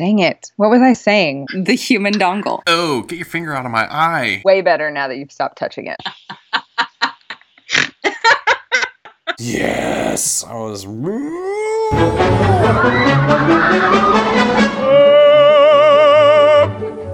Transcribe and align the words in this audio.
Dang 0.00 0.18
it. 0.20 0.50
What 0.56 0.70
was 0.70 0.80
I 0.80 0.94
saying? 0.94 1.48
The 1.54 1.74
human 1.74 2.14
dongle. 2.14 2.62
Oh, 2.66 3.02
get 3.02 3.16
your 3.16 3.26
finger 3.26 3.54
out 3.54 3.66
of 3.66 3.70
my 3.70 3.84
eye. 3.84 4.40
Way 4.46 4.62
better 4.62 4.90
now 4.90 5.08
that 5.08 5.18
you've 5.18 5.30
stopped 5.30 5.58
touching 5.58 5.88
it. 5.88 5.98
Yes, 9.38 10.42
I 10.42 10.54
was. 10.54 10.86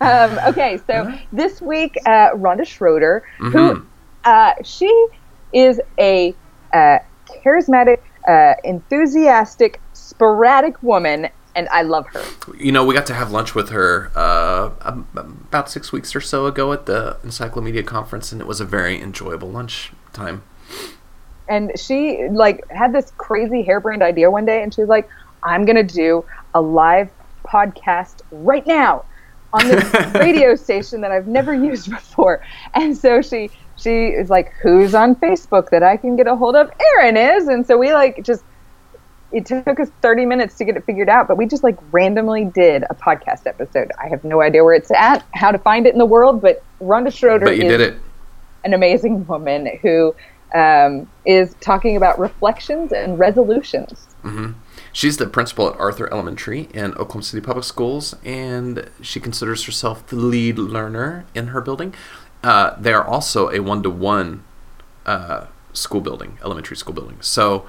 okay, 0.00 0.78
so 0.86 1.16
this 1.32 1.62
week, 1.62 1.96
uh, 2.06 2.30
Rhonda 2.32 2.66
Schroeder, 2.66 3.22
who 3.38 3.86
uh, 4.24 4.54
she 4.64 5.06
is 5.52 5.80
a 5.98 6.34
uh, 6.72 6.98
charismatic, 7.28 8.00
uh, 8.26 8.54
enthusiastic, 8.64 9.80
sporadic 9.92 10.82
woman, 10.82 11.28
and 11.56 11.68
I 11.70 11.82
love 11.82 12.06
her. 12.08 12.22
you 12.58 12.70
know, 12.70 12.84
we 12.84 12.94
got 12.94 13.06
to 13.06 13.14
have 13.14 13.32
lunch 13.32 13.54
with 13.54 13.70
her 13.70 14.12
uh, 14.14 14.70
about 15.14 15.70
six 15.70 15.90
weeks 15.90 16.14
or 16.14 16.20
so 16.20 16.46
ago 16.46 16.72
at 16.72 16.84
the 16.84 17.16
Encyclomedia 17.24 17.82
Conference, 17.82 18.30
and 18.30 18.40
it 18.40 18.46
was 18.46 18.60
a 18.60 18.64
very 18.64 19.00
enjoyable 19.00 19.48
lunch 19.48 19.90
time. 20.12 20.42
And 21.48 21.72
she 21.78 22.28
like 22.30 22.68
had 22.70 22.92
this 22.92 23.10
crazy 23.16 23.64
hairbrand 23.64 24.02
idea 24.02 24.30
one 24.30 24.44
day, 24.44 24.62
and 24.62 24.72
she 24.72 24.82
was 24.82 24.90
like, 24.90 25.08
"I'm 25.42 25.64
gonna 25.64 25.82
do 25.82 26.24
a 26.54 26.60
live 26.60 27.10
podcast 27.44 28.20
right 28.30 28.66
now." 28.66 29.04
On 29.52 29.66
this 29.66 30.14
radio 30.14 30.54
station 30.56 31.00
that 31.00 31.12
I've 31.12 31.28
never 31.28 31.54
used 31.54 31.88
before, 31.90 32.42
and 32.74 32.96
so 32.96 33.22
she 33.22 33.50
she 33.76 34.08
is 34.08 34.28
like, 34.28 34.52
"Who's 34.60 34.94
on 34.94 35.14
Facebook 35.14 35.70
that 35.70 35.82
I 35.82 35.96
can 35.96 36.16
get 36.16 36.26
a 36.26 36.36
hold 36.36 36.56
of?" 36.56 36.70
Erin 36.92 37.16
is, 37.16 37.48
and 37.48 37.66
so 37.66 37.78
we 37.78 37.94
like 37.94 38.22
just 38.22 38.42
it 39.32 39.44
took 39.46 39.80
us 39.80 39.88
30 40.02 40.24
minutes 40.26 40.56
to 40.58 40.64
get 40.64 40.76
it 40.76 40.84
figured 40.84 41.08
out, 41.08 41.28
but 41.28 41.36
we 41.36 41.46
just 41.46 41.64
like 41.64 41.76
randomly 41.92 42.44
did 42.44 42.84
a 42.88 42.94
podcast 42.94 43.46
episode. 43.46 43.90
I 44.02 44.08
have 44.08 44.24
no 44.24 44.40
idea 44.40 44.62
where 44.64 44.74
it's 44.74 44.90
at, 44.90 45.24
how 45.34 45.50
to 45.50 45.58
find 45.58 45.86
it 45.86 45.92
in 45.92 45.98
the 45.98 46.06
world, 46.06 46.40
but 46.40 46.62
Rhonda 46.80 47.12
Schroeder 47.12 47.44
But 47.46 47.56
you 47.56 47.64
is 47.64 47.70
did 47.70 47.80
it. 47.80 47.94
an 48.64 48.72
amazing 48.74 49.26
woman 49.26 49.78
who 49.82 50.14
um, 50.54 51.10
is 51.24 51.54
talking 51.60 51.96
about 51.96 52.18
reflections 52.18 52.92
and 52.92 53.18
resolutions. 53.18 54.06
She's 54.92 55.18
the 55.18 55.26
principal 55.26 55.68
at 55.68 55.78
Arthur 55.78 56.10
Elementary 56.12 56.68
in 56.72 56.92
Oklahoma 56.94 57.22
City 57.22 57.40
Public 57.44 57.64
Schools, 57.64 58.14
and 58.24 58.90
she 59.02 59.20
considers 59.20 59.64
herself 59.64 60.06
the 60.06 60.16
lead 60.16 60.58
learner 60.58 61.26
in 61.34 61.48
her 61.48 61.60
building. 61.60 61.94
Uh, 62.42 62.74
they 62.80 62.92
are 62.92 63.04
also 63.04 63.50
a 63.50 63.60
one 63.60 63.82
to 63.82 63.90
one 63.90 64.44
school 65.72 66.00
building, 66.00 66.38
elementary 66.42 66.76
school 66.76 66.94
building. 66.94 67.18
So 67.20 67.66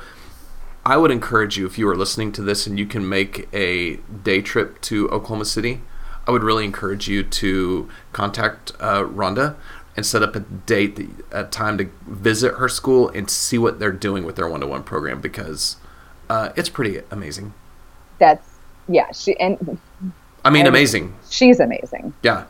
I 0.88 0.96
would 0.96 1.12
encourage 1.12 1.58
you, 1.58 1.66
if 1.66 1.78
you 1.78 1.86
are 1.90 1.98
listening 1.98 2.32
to 2.32 2.42
this 2.42 2.66
and 2.66 2.80
you 2.80 2.86
can 2.86 3.10
make 3.10 3.50
a 3.54 3.98
day 4.24 4.42
trip 4.42 4.80
to 4.84 5.10
Oklahoma 5.10 5.44
City, 5.44 5.82
I 6.26 6.32
would 6.32 6.44
really 6.44 6.64
encourage 6.64 7.10
you 7.10 7.24
to 7.24 7.90
contact 8.14 8.72
uh, 8.80 9.04
Rhonda 9.04 9.58
and 9.98 10.06
set 10.06 10.24
up 10.24 10.34
a 10.38 10.40
date, 10.40 10.98
a 11.30 11.44
time 11.44 11.78
to 11.80 11.90
visit 12.08 12.54
her 12.54 12.70
school 12.70 13.10
and 13.10 13.30
see 13.30 13.58
what 13.58 13.80
they're 13.80 13.92
doing 13.92 14.24
with 14.24 14.38
their 14.38 14.48
one 14.48 14.62
to 14.62 14.68
one 14.68 14.82
program 14.82 15.20
because 15.20 15.76
uh, 16.30 16.54
it's 16.56 16.70
pretty 16.70 17.02
amazing. 17.12 17.54
That's 18.18 18.48
yeah, 18.88 19.12
she 19.12 19.38
and 19.42 19.78
I 20.46 20.50
mean, 20.52 20.62
And- 20.62 20.70
amazing. 20.70 21.16
she's 21.30 21.60
amazing. 21.60 22.14
Yeah. 22.24 22.46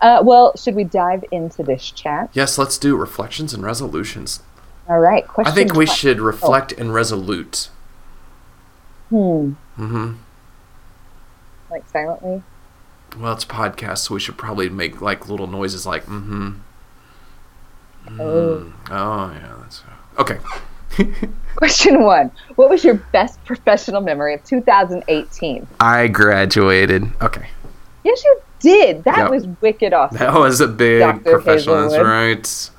Uh, 0.00 0.22
well, 0.24 0.56
should 0.56 0.74
we 0.76 0.84
dive 0.84 1.26
into 1.30 1.62
this 1.62 1.90
chat? 1.90 2.30
Yes, 2.32 2.56
let's 2.56 2.78
do 2.78 2.96
reflections 2.96 3.52
and 3.52 3.62
resolutions. 3.62 4.40
All 4.90 4.98
right. 4.98 5.26
Question 5.26 5.52
I 5.52 5.54
Question. 5.54 5.68
think 5.68 5.78
we 5.78 5.86
one. 5.86 5.96
should 5.96 6.20
reflect 6.20 6.72
and 6.72 6.92
resolute. 6.92 7.68
Hmm. 9.08 9.52
Mm-hmm. 9.78 10.12
Like 11.70 11.88
silently. 11.88 12.42
Well, 13.16 13.32
it's 13.34 13.44
a 13.44 13.46
podcast, 13.46 13.98
so 13.98 14.14
we 14.14 14.20
should 14.20 14.36
probably 14.36 14.68
make 14.68 15.00
like 15.00 15.28
little 15.28 15.46
noises 15.46 15.86
like 15.86 16.04
mm-hmm. 16.06 16.50
Oh. 18.18 18.72
Oh 18.90 19.32
yeah, 19.32 19.54
that's 19.62 19.82
okay. 20.18 20.38
Question 21.56 22.02
one. 22.02 22.32
What 22.56 22.68
was 22.68 22.82
your 22.82 22.94
best 23.12 23.42
professional 23.44 24.00
memory 24.00 24.34
of 24.34 24.42
2018? 24.44 25.66
I 25.78 26.08
graduated. 26.08 27.04
Okay, 27.22 27.48
Yes, 28.02 28.24
you 28.24 28.40
did. 28.58 29.04
That 29.04 29.18
Yep. 29.18 29.30
was 29.30 29.46
wicked 29.60 29.92
awesome. 29.92 30.18
that 30.18 30.34
was 30.34 30.60
a 30.60 30.66
big 30.66 31.00
Dr. 31.00 31.20
professional. 31.30 31.88
That's 31.88 32.02
right. 32.02 32.70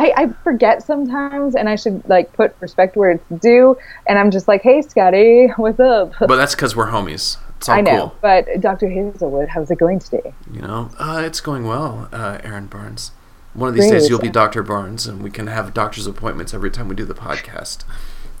I, 0.00 0.12
I 0.16 0.28
forget 0.42 0.82
sometimes, 0.82 1.54
and 1.54 1.68
I 1.68 1.76
should 1.76 2.08
like 2.08 2.32
put 2.32 2.56
respect 2.60 2.96
where 2.96 3.10
it's 3.10 3.42
due. 3.42 3.76
And 4.08 4.18
I'm 4.18 4.30
just 4.30 4.48
like, 4.48 4.62
"Hey, 4.62 4.80
Scotty, 4.80 5.48
what's 5.56 5.78
up?" 5.78 6.14
But 6.18 6.36
that's 6.36 6.54
because 6.54 6.74
we're 6.74 6.88
homies. 6.88 7.36
It's 7.58 7.68
all 7.68 7.76
I 7.76 7.82
know, 7.82 8.08
cool. 8.08 8.16
but 8.22 8.46
Dr. 8.60 8.86
Haselwood, 8.86 9.48
how's 9.48 9.70
it 9.70 9.76
going 9.76 9.98
today? 9.98 10.32
You 10.50 10.62
know, 10.62 10.90
uh, 10.98 11.22
it's 11.26 11.42
going 11.42 11.66
well, 11.66 12.08
uh, 12.12 12.38
Erin 12.42 12.68
Barnes. 12.68 13.12
One 13.52 13.68
of 13.68 13.74
these 13.74 13.90
days, 13.90 14.08
you'll 14.08 14.20
be 14.20 14.30
Dr. 14.30 14.62
Barnes, 14.62 15.06
and 15.06 15.22
we 15.22 15.30
can 15.30 15.48
have 15.48 15.74
doctor's 15.74 16.06
appointments 16.06 16.54
every 16.54 16.70
time 16.70 16.88
we 16.88 16.94
do 16.94 17.04
the 17.04 17.14
podcast. 17.14 17.84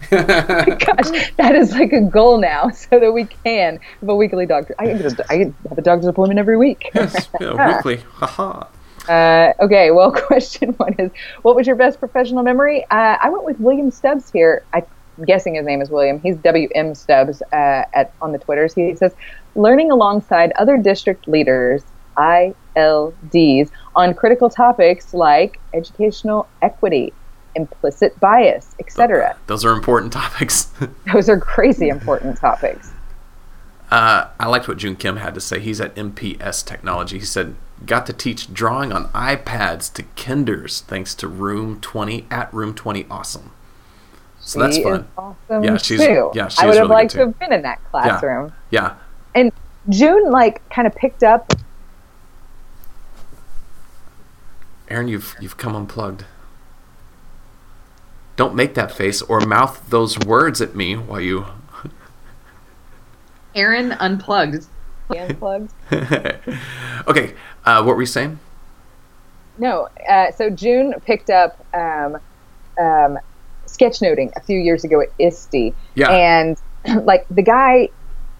Gosh, 0.10 1.32
that 1.36 1.54
is 1.54 1.72
like 1.72 1.92
a 1.92 2.00
goal 2.00 2.38
now, 2.38 2.70
so 2.74 2.98
that 2.98 3.12
we 3.12 3.26
can 3.26 3.80
have 4.00 4.08
a 4.08 4.16
weekly 4.16 4.46
doctor. 4.46 4.74
I 4.78 4.86
can, 4.86 5.02
just, 5.02 5.20
I 5.28 5.52
have 5.68 5.76
a 5.76 5.82
doctor's 5.82 6.06
appointment 6.06 6.38
every 6.38 6.56
week. 6.56 6.90
Yeah, 6.94 7.76
weekly. 7.76 7.98
Haha. 8.14 8.68
Uh, 9.08 9.52
okay, 9.60 9.90
well, 9.92 10.12
question 10.12 10.70
one 10.74 10.94
is 10.98 11.10
what 11.42 11.56
was 11.56 11.66
your 11.66 11.76
best 11.76 11.98
professional 11.98 12.42
memory? 12.42 12.84
Uh, 12.90 13.16
I 13.20 13.30
went 13.30 13.44
with 13.44 13.58
William 13.60 13.90
Stubbs 13.90 14.30
here. 14.30 14.64
I'm 14.72 14.84
guessing 15.26 15.54
his 15.54 15.66
name 15.66 15.82
is 15.82 15.90
William. 15.90 16.20
He's 16.20 16.36
WM 16.36 16.94
Stubbs 16.94 17.42
uh, 17.52 17.84
at 17.92 18.12
on 18.20 18.32
the 18.32 18.38
Twitters. 18.38 18.74
He 18.74 18.94
says, 18.96 19.14
learning 19.54 19.90
alongside 19.90 20.52
other 20.52 20.76
district 20.76 21.28
leaders, 21.28 21.82
ILDs, 22.16 23.70
on 23.96 24.14
critical 24.14 24.48
topics 24.50 25.14
like 25.14 25.58
educational 25.74 26.48
equity, 26.62 27.12
implicit 27.54 28.18
bias, 28.20 28.74
etc. 28.78 29.36
Those 29.46 29.64
are 29.64 29.72
important 29.72 30.12
topics. 30.22 30.72
Those 31.12 31.28
are 31.28 31.38
crazy 31.38 31.88
important 31.88 32.36
topics. 32.36 32.92
Uh, 33.90 34.28
I 34.38 34.46
liked 34.46 34.68
what 34.68 34.76
June 34.76 34.94
Kim 34.94 35.16
had 35.16 35.34
to 35.34 35.40
say. 35.40 35.58
He's 35.58 35.80
at 35.80 35.94
MPS 35.96 36.64
Technology. 36.64 37.18
He 37.18 37.24
said, 37.24 37.56
"Got 37.86 38.06
to 38.06 38.12
teach 38.12 38.52
drawing 38.52 38.92
on 38.92 39.06
iPads 39.08 39.92
to 39.94 40.02
kinders 40.16 40.82
thanks 40.86 41.14
to 41.16 41.28
Room 41.28 41.80
20 41.80 42.26
at 42.30 42.52
Room 42.52 42.74
20. 42.74 43.06
Awesome." 43.10 43.50
So 44.40 44.58
that's 44.60 44.78
fun. 44.78 45.00
Is 45.00 45.06
awesome 45.18 45.64
Yeah, 45.64 45.76
she's- 45.76 46.00
too. 46.04 46.30
yeah, 46.34 46.48
she's 46.48 46.58
I 46.60 46.66
would 46.66 46.76
have 46.76 46.88
really 46.88 46.88
good 46.88 46.94
liked 46.94 47.10
to 47.12 47.18
have 47.20 47.38
been 47.38 47.52
in 47.52 47.62
that 47.62 47.78
classroom. 47.90 48.52
Yeah, 48.70 48.94
And 49.34 49.52
June 49.88 50.30
like 50.30 50.66
kind 50.70 50.86
of 50.86 50.94
picked 50.94 51.22
up 51.22 51.52
Erin, 54.88 55.08
you've 55.08 55.36
you've 55.40 55.56
come 55.56 55.76
unplugged. 55.76 56.24
Don't 58.36 58.54
make 58.54 58.74
that 58.74 58.90
face 58.90 59.22
or 59.22 59.40
mouth 59.40 59.84
those 59.88 60.18
words 60.18 60.60
at 60.60 60.74
me 60.74 60.96
while 60.96 61.20
you. 61.20 61.46
Erin 63.54 63.92
unplugged. 63.92 64.66
Unplugged. 65.18 65.72
okay, 67.08 67.34
uh, 67.64 67.82
what 67.82 67.96
were 67.96 68.02
you 68.02 68.06
saying? 68.06 68.38
No, 69.58 69.88
uh, 70.08 70.30
so 70.32 70.48
June 70.50 70.94
picked 71.04 71.30
up 71.30 71.64
um, 71.74 72.16
um, 72.78 73.18
sketchnoting 73.66 74.32
a 74.36 74.40
few 74.40 74.58
years 74.58 74.84
ago 74.84 75.00
at 75.00 75.08
ISTE, 75.18 75.74
Yeah. 75.94 76.10
and 76.10 76.56
like 77.04 77.26
the 77.30 77.42
guy, 77.42 77.88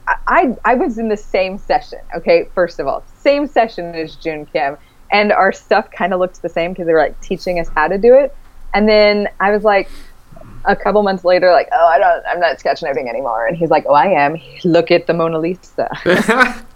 I, 0.09 0.17
I 0.27 0.57
I 0.65 0.75
was 0.75 0.99
in 0.99 1.09
the 1.09 1.17
same 1.17 1.59
session. 1.59 2.01
Okay, 2.17 2.49
first 2.55 2.81
of 2.81 2.87
all, 2.87 3.05
same 3.19 3.47
session 3.47 3.95
as 3.95 4.17
June 4.17 4.47
Kim, 4.47 4.79
and 5.13 5.33
our 5.33 5.53
stuff 5.53 5.91
kind 5.91 6.15
of 6.15 6.21
looked 6.21 6.41
the 6.41 6.49
same 6.49 6.73
because 6.73 6.87
they 6.87 6.93
were 6.93 7.01
like 7.01 7.21
teaching 7.21 7.59
us 7.61 7.69
how 7.69 7.89
to 7.89 7.99
do 7.99 8.15
it. 8.15 8.35
And 8.73 8.89
then 8.89 9.29
I 9.41 9.51
was 9.51 9.65
like, 9.65 9.91
a 10.65 10.77
couple 10.77 11.03
months 11.03 11.25
later, 11.25 11.51
like, 11.53 11.69
oh, 11.73 11.87
I 11.87 11.99
don't, 11.99 12.25
I'm 12.27 12.41
not 12.41 12.59
sketchnoting 12.59 13.09
anymore. 13.09 13.47
And 13.47 13.57
he's 13.57 13.71
like, 13.71 13.85
oh, 13.89 13.95
I 13.95 14.07
am. 14.07 14.37
Look 14.65 14.91
at 14.91 15.07
the 15.07 15.15
Mona 15.15 15.39
Lisa. 15.39 15.89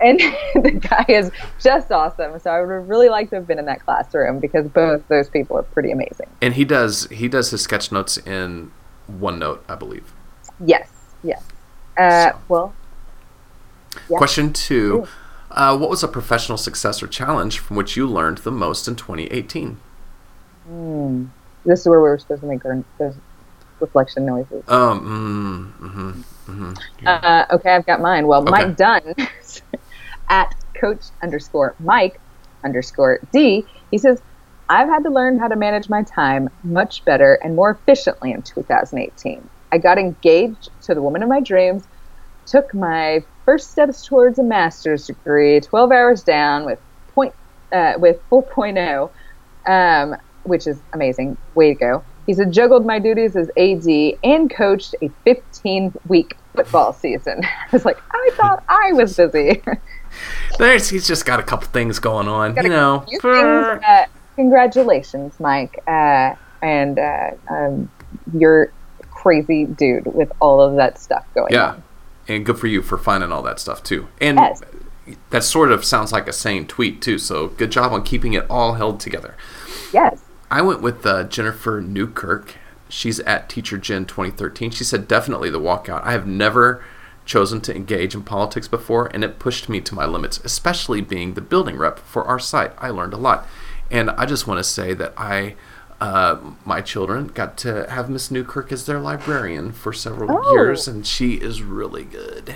and 0.00 0.18
the 0.54 0.80
guy 0.80 1.04
is 1.08 1.30
just 1.60 1.92
awesome. 1.92 2.38
So 2.40 2.50
I 2.50 2.60
would 2.60 2.72
have 2.72 2.88
really 2.88 3.08
liked 3.08 3.30
to 3.30 3.36
have 3.36 3.46
been 3.46 3.58
in 3.58 3.66
that 3.66 3.84
classroom 3.84 4.40
because 4.40 4.66
both 4.68 5.06
those 5.08 5.28
people 5.28 5.58
are 5.58 5.62
pretty 5.62 5.90
amazing. 5.90 6.26
and 6.40 6.54
he 6.54 6.64
does 6.64 7.06
he 7.10 7.28
does 7.28 7.50
his 7.50 7.62
sketch 7.62 7.92
notes 7.92 8.16
in 8.18 8.70
OneNote, 9.10 9.60
I 9.68 9.74
believe. 9.74 10.12
Yes, 10.64 10.88
yes. 11.22 11.42
Uh, 11.96 12.30
So. 12.30 12.38
well, 12.48 12.74
Yeah. 14.08 14.18
Question 14.18 14.52
two. 14.52 15.06
Uh, 15.50 15.76
what 15.76 15.88
was 15.88 16.02
a 16.02 16.08
professional 16.08 16.58
success 16.58 17.00
or 17.02 17.06
challenge 17.06 17.60
from 17.60 17.76
which 17.76 17.96
you 17.96 18.06
learned 18.08 18.38
the 18.38 18.50
most 18.50 18.88
in 18.88 18.96
2018? 18.96 19.78
this 21.64 21.80
is 21.80 21.86
where 21.86 22.00
we 22.00 22.08
were 22.08 22.18
supposed 22.18 22.40
to 22.40 22.46
make 22.46 22.64
our 22.64 22.82
reflection 23.80 24.26
noises. 24.26 24.62
Um, 24.68 25.74
mm, 25.80 25.88
mm-hmm, 25.88 26.10
mm-hmm. 26.52 27.06
Uh, 27.06 27.44
okay, 27.52 27.70
I've 27.74 27.86
got 27.86 28.00
mine. 28.00 28.26
Well, 28.26 28.42
Okay. 28.42 28.50
Mike 28.50 28.76
Dunn 28.76 29.14
at 30.28 30.54
coach 30.80 31.02
underscore 31.22 31.74
Mike 31.78 32.20
underscore 32.64 33.20
D, 33.32 33.66
he 33.90 33.98
says, 33.98 34.20
I've 34.68 34.88
had 34.88 35.04
to 35.04 35.10
learn 35.10 35.38
how 35.38 35.48
to 35.48 35.56
manage 35.56 35.88
my 35.88 36.02
time 36.02 36.48
much 36.62 37.04
better 37.04 37.34
and 37.42 37.54
more 37.54 37.70
efficiently 37.70 38.32
in 38.32 38.42
2018. 38.42 39.48
I 39.72 39.78
got 39.78 39.98
engaged 39.98 40.70
to 40.82 40.94
the 40.94 41.02
woman 41.02 41.22
of 41.22 41.28
my 41.28 41.40
dreams, 41.40 41.86
took 42.46 42.72
my 42.72 43.22
first 43.44 43.70
steps 43.70 44.06
towards 44.06 44.38
a 44.38 44.42
master's 44.42 45.06
degree, 45.06 45.60
12 45.60 45.92
hours 45.92 46.22
down 46.22 46.64
with 46.64 46.78
point 47.08 47.34
uh, 47.72 47.94
with 47.98 48.18
4.0, 48.30 49.10
um, 49.66 50.16
which 50.44 50.66
is 50.66 50.80
amazing. 50.92 51.36
Way 51.54 51.74
to 51.74 51.78
go. 51.78 52.04
He 52.26 52.34
said, 52.34 52.52
juggled 52.52 52.86
my 52.86 52.98
duties 52.98 53.36
as 53.36 53.50
AD 53.56 54.18
and 54.24 54.50
coached 54.50 54.94
a 55.02 55.08
15 55.24 55.92
week 56.08 56.36
football 56.54 56.92
season. 56.92 57.44
I 57.44 57.66
was 57.72 57.84
like, 57.84 57.98
I 58.12 58.30
thought 58.34 58.64
I 58.68 58.92
was 58.92 59.16
busy. 59.16 59.62
There's 60.58 60.88
he's 60.88 61.06
just 61.06 61.26
got 61.26 61.40
a 61.40 61.42
couple 61.42 61.66
things 61.68 61.98
going 61.98 62.28
on, 62.28 62.54
you 62.56 62.68
know. 62.68 63.04
few 63.08 63.18
things, 63.20 63.82
uh, 63.86 64.06
congratulations, 64.36 65.38
Mike. 65.40 65.82
Uh, 65.86 66.34
and 66.62 66.98
uh, 66.98 67.30
um, 67.48 67.90
you're 68.32 68.72
crazy 69.10 69.64
dude 69.64 70.06
with 70.14 70.30
all 70.40 70.60
of 70.60 70.76
that 70.76 70.98
stuff 70.98 71.26
going 71.34 71.46
on. 71.46 71.52
Yeah, 71.52 71.70
on. 71.72 71.82
and 72.28 72.46
good 72.46 72.58
for 72.58 72.68
you 72.68 72.80
for 72.82 72.96
finding 72.96 73.32
all 73.32 73.42
that 73.42 73.58
stuff 73.58 73.82
too. 73.82 74.06
And 74.20 74.38
Yes. 74.38 74.62
that 75.30 75.42
sort 75.44 75.72
of 75.72 75.84
sounds 75.84 76.12
like 76.12 76.28
a 76.28 76.32
sane 76.32 76.66
tweet 76.66 77.02
too. 77.02 77.18
So 77.18 77.48
good 77.48 77.72
job 77.72 77.92
on 77.92 78.02
keeping 78.04 78.34
it 78.34 78.46
all 78.48 78.74
held 78.74 79.00
together. 79.00 79.34
Yes. 79.92 80.23
I 80.50 80.62
went 80.62 80.82
with 80.82 81.04
uh, 81.06 81.24
Jennifer 81.24 81.80
Newkirk. 81.80 82.54
She's 82.88 83.20
at 83.20 83.48
Teacher 83.48 83.78
Gen 83.78 84.04
2013. 84.04 84.70
She 84.70 84.84
said 84.84 85.08
definitely 85.08 85.50
the 85.50 85.60
walkout. 85.60 86.02
I 86.04 86.12
have 86.12 86.26
never 86.26 86.84
chosen 87.24 87.60
to 87.62 87.74
engage 87.74 88.14
in 88.14 88.22
politics 88.22 88.68
before, 88.68 89.06
and 89.14 89.24
it 89.24 89.38
pushed 89.38 89.68
me 89.68 89.80
to 89.80 89.94
my 89.94 90.04
limits, 90.04 90.40
especially 90.44 91.00
being 91.00 91.34
the 91.34 91.40
building 91.40 91.76
rep 91.76 91.98
for 91.98 92.24
our 92.24 92.38
site. 92.38 92.72
I 92.78 92.90
learned 92.90 93.14
a 93.14 93.18
lot, 93.18 93.46
and 93.90 94.10
I 94.10 94.26
just 94.26 94.46
want 94.46 94.58
to 94.58 94.64
say 94.64 94.94
that 94.94 95.12
I. 95.16 95.54
Uh, 96.00 96.38
my 96.66 96.80
children 96.82 97.28
got 97.28 97.56
to 97.56 97.88
have 97.88 98.10
Miss 98.10 98.30
Newkirk 98.30 98.72
as 98.72 98.84
their 98.84 98.98
librarian 98.98 99.72
for 99.72 99.92
several 99.92 100.28
Oh. 100.44 100.52
years, 100.52 100.86
and 100.88 101.06
she 101.06 101.34
is 101.34 101.62
really 101.62 102.02
good. 102.04 102.54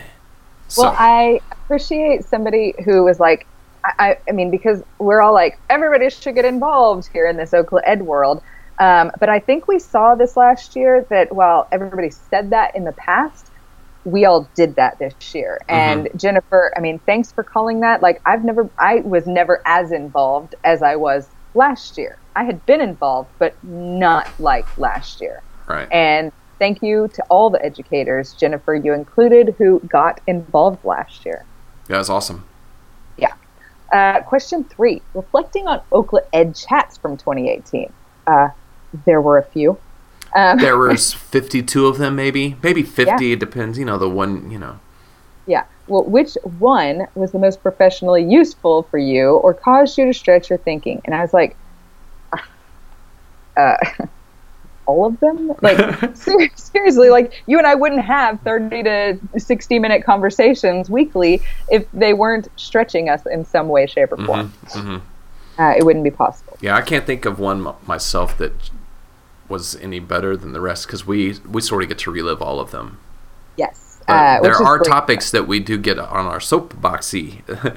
So, 0.67 0.83
Well, 0.83 0.97
I 0.99 1.41
appreciate 1.53 2.25
somebody 2.25 2.75
who 2.85 3.05
was 3.05 3.21
like, 3.21 3.47
I, 3.85 4.19
I, 4.29 4.33
mean, 4.33 4.51
because 4.51 4.83
we're 4.99 5.21
all 5.21 5.35
like, 5.35 5.59
everybody 5.71 6.11
should 6.11 6.35
get 6.35 6.45
involved 6.45 7.09
here 7.13 7.27
in 7.27 7.37
this 7.37 7.51
Okla 7.51 7.81
Ed 7.85 8.03
world. 8.03 8.43
Um, 8.79 9.11
but 9.19 9.29
I 9.29 9.41
think 9.41 9.67
we 9.67 9.79
saw 9.79 10.15
this 10.15 10.37
last 10.37 10.77
year 10.77 11.05
that 11.11 11.35
while 11.35 11.67
everybody 11.73 12.11
said 12.11 12.51
that 12.51 12.77
in 12.77 12.85
the 12.85 12.93
past, 12.93 13.51
we 14.05 14.25
all 14.25 14.49
did 14.55 14.77
that 14.77 14.99
this 14.99 15.35
year. 15.35 15.61
And 15.69 16.09
Jennifer, 16.17 16.73
I 16.77 16.81
mean, 16.81 16.99
thanks 17.01 17.33
for 17.33 17.43
calling 17.43 17.81
that. 17.81 18.03
Like, 18.03 18.21
I've 18.25 18.45
never, 18.45 18.71
I 18.79 18.97
was 19.01 19.27
never 19.27 19.61
as 19.67 19.93
involved 19.93 20.55
as 20.65 20.83
I 20.83 20.97
was 20.97 21.29
last 21.55 21.99
year. 21.99 22.19
I 22.37 22.45
had 22.45 22.65
been 22.67 22.81
involved, 22.81 23.31
but 23.39 23.63
not 23.65 24.29
like 24.39 24.79
last 24.79 25.21
year. 25.21 25.43
right. 25.67 25.89
And 25.91 26.33
thank 26.59 26.83
you 26.83 27.09
to 27.15 27.23
all 27.29 27.51
the 27.51 27.65
educators, 27.65 28.33
Jennifer, 28.35 28.75
you 28.75 28.93
included, 28.93 29.55
who 29.59 29.81
got 29.81 30.21
involved 30.27 30.85
last 30.85 31.25
year. 31.25 31.45
Yeah, 31.89 31.95
that 31.95 31.99
was 31.99 32.11
awesome. 32.11 32.45
Yeah. 33.93 34.19
Uh, 34.19 34.23
question 34.23 34.65
three 34.65 35.01
reflecting 35.15 35.67
on 35.67 35.81
Okla 35.93 36.21
Ed 36.33 36.55
chats 36.55 36.97
from 36.99 37.17
2018. 37.17 37.93
Uh, 38.27 38.49
there 39.07 39.21
were 39.21 39.39
a 39.39 39.45
few. 39.45 39.79
Um, 40.37 40.59
There 40.59 40.77
was 40.77 41.13
52 41.15 41.87
of 41.87 41.99
them, 41.99 42.15
maybe. 42.17 42.57
Maybe 42.63 42.83
50. 42.83 43.33
It 43.33 43.41
depends. 43.41 43.79
You 43.79 43.85
know, 43.87 43.97
the 43.99 44.09
one, 44.11 44.51
you 44.51 44.59
know. 44.59 44.79
yeah. 45.47 45.65
Well, 45.87 46.05
which 46.05 46.37
one 46.59 47.07
was 47.15 47.33
the 47.33 47.39
most 47.39 47.63
professionally 47.63 48.23
useful 48.23 48.83
for 48.91 48.99
you 48.99 49.37
or 49.37 49.55
caused 49.55 49.97
you 49.97 50.05
to 50.05 50.13
stretch 50.13 50.51
your 50.51 50.59
thinking? 50.59 51.01
And 51.07 51.15
I 51.15 51.23
was 51.23 51.33
like, 51.33 51.57
uh, 53.57 53.77
all 54.89 55.07
of 55.07 55.21
them? 55.21 55.53
Like, 55.63 55.79
ser- 56.17 56.49
seriously, 56.57 57.11
like, 57.11 57.33
you 57.47 57.59
and 57.59 57.67
I 57.67 57.75
wouldn't 57.77 58.01
have 58.05 58.41
30 58.41 58.83
to 58.85 59.19
60 59.37 59.79
minute 59.79 60.03
conversations 60.03 60.91
weekly 60.91 61.43
if 61.69 61.87
they 61.93 62.15
weren't 62.15 62.49
stretching 62.57 63.09
us 63.09 63.25
in 63.27 63.45
some 63.45 63.69
way, 63.69 63.87
shape, 63.87 64.11
or 64.13 64.17
form. 64.25 64.53
mhm. 64.69 65.01
Uh, 65.59 65.75
it 65.77 65.85
wouldn't 65.85 66.05
be 66.05 66.11
possible. 66.11 66.57
Yeah, 66.61 66.77
I 66.77 66.83
can't 66.83 67.05
think 67.05 67.25
of 67.25 67.39
one 67.39 67.67
m- 67.67 67.75
myself 67.87 68.39
that 68.39 68.71
was 69.49 69.75
any 69.77 69.99
better 69.99 70.37
than 70.37 70.53
the 70.53 70.61
rest 70.61 70.87
because 70.87 71.05
we 71.07 71.35
we 71.51 71.61
sort 71.61 71.83
of 71.83 71.89
get 71.89 71.99
to 71.99 72.11
relive 72.13 72.41
all 72.41 72.61
of 72.61 72.71
them. 72.71 72.99
Yes. 73.57 74.01
Uh, 74.07 74.41
there 74.41 74.55
are 74.55 74.79
topics 74.79 75.31
that 75.33 75.47
we 75.49 75.59
do 75.61 75.77
get 75.77 75.99
on 75.99 76.27
our 76.27 76.39
soapboxy. 76.39 77.43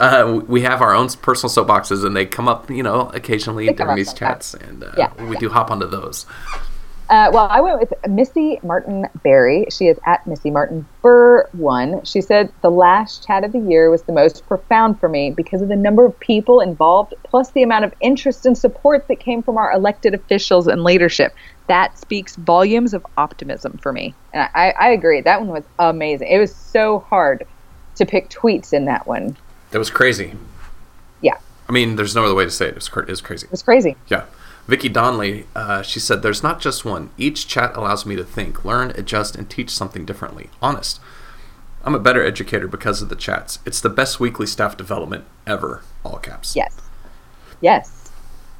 uh, 0.00 0.40
we 0.48 0.62
have 0.62 0.80
our 0.80 0.94
own 0.94 1.08
personal 1.10 1.52
soapboxes, 1.52 2.04
and 2.04 2.16
they 2.16 2.26
come 2.26 2.48
up, 2.48 2.70
you 2.70 2.82
know, 2.82 3.10
occasionally 3.14 3.66
They 3.66 3.74
during 3.74 3.96
these 3.96 4.14
chats, 4.14 4.54
and 4.54 4.82
uh, 4.82 4.92
Yeah. 4.96 5.24
we 5.24 5.36
do 5.36 5.50
hop 5.50 5.70
onto 5.70 5.86
those. 5.86 6.26
Uh, 7.10 7.28
well, 7.32 7.48
I 7.50 7.60
went 7.60 7.80
with 7.80 7.92
Missy 8.08 8.60
Martin 8.62 9.08
Berry. 9.24 9.66
She 9.68 9.88
is 9.88 9.98
at 10.06 10.24
Missy 10.28 10.48
Martin 10.50 10.86
Burr 11.02 11.48
one. 11.52 12.04
She 12.04 12.20
said 12.20 12.52
the 12.62 12.70
last 12.70 13.26
chat 13.26 13.42
of 13.42 13.50
the 13.50 13.58
year 13.58 13.90
was 13.90 14.04
the 14.04 14.12
most 14.12 14.46
profound 14.46 15.00
for 15.00 15.08
me 15.08 15.32
because 15.32 15.60
of 15.60 15.66
the 15.68 15.76
number 15.76 16.06
of 16.06 16.18
people 16.20 16.60
involved, 16.60 17.14
plus 17.24 17.50
the 17.50 17.64
amount 17.64 17.84
of 17.84 17.92
interest 18.00 18.46
and 18.46 18.56
support 18.56 19.08
that 19.08 19.18
came 19.18 19.42
from 19.42 19.58
our 19.58 19.72
elected 19.72 20.14
officials 20.14 20.68
and 20.68 20.84
leadership. 20.84 21.34
That 21.66 21.98
speaks 21.98 22.36
volumes 22.36 22.94
of 22.94 23.04
optimism 23.18 23.78
for 23.82 23.92
me. 23.92 24.14
And 24.32 24.48
I, 24.54 24.70
I 24.78 24.90
agree. 24.90 25.20
That 25.20 25.40
one 25.40 25.50
was 25.50 25.64
amazing. 25.80 26.28
It 26.28 26.38
was 26.38 26.54
so 26.54 27.00
hard 27.00 27.44
to 27.96 28.06
pick 28.06 28.30
tweets 28.30 28.72
in 28.72 28.84
that 28.84 29.08
one. 29.08 29.36
That 29.70 29.78
was 29.78 29.90
crazy. 29.90 30.34
Yeah, 31.20 31.38
I 31.68 31.72
mean, 31.72 31.96
there's 31.96 32.14
no 32.14 32.24
other 32.24 32.34
way 32.34 32.44
to 32.44 32.50
say 32.50 32.66
it. 32.66 32.70
It 32.70 32.74
was, 32.76 32.88
it 32.88 33.08
was 33.08 33.20
crazy. 33.20 33.44
it 33.46 33.50
was 33.50 33.62
crazy. 33.62 33.96
Yeah. 34.08 34.24
Vicky 34.66 34.88
Donnelly, 34.88 35.46
uh, 35.56 35.82
she 35.82 35.98
said, 35.98 36.22
There's 36.22 36.42
not 36.42 36.60
just 36.60 36.84
one. 36.84 37.10
Each 37.18 37.48
chat 37.48 37.74
allows 37.76 38.06
me 38.06 38.14
to 38.14 38.22
think, 38.22 38.64
learn, 38.64 38.90
adjust, 38.90 39.34
and 39.34 39.48
teach 39.50 39.70
something 39.70 40.04
differently. 40.04 40.48
Honest. 40.62 41.00
I'm 41.82 41.94
a 41.94 41.98
better 41.98 42.22
educator 42.24 42.68
because 42.68 43.00
of 43.02 43.08
the 43.08 43.16
chats. 43.16 43.58
It's 43.64 43.80
the 43.80 43.88
best 43.88 44.20
weekly 44.20 44.46
staff 44.46 44.76
development 44.76 45.24
ever. 45.46 45.82
All 46.04 46.18
caps. 46.18 46.54
Yes. 46.54 46.76
Yes. 47.60 48.10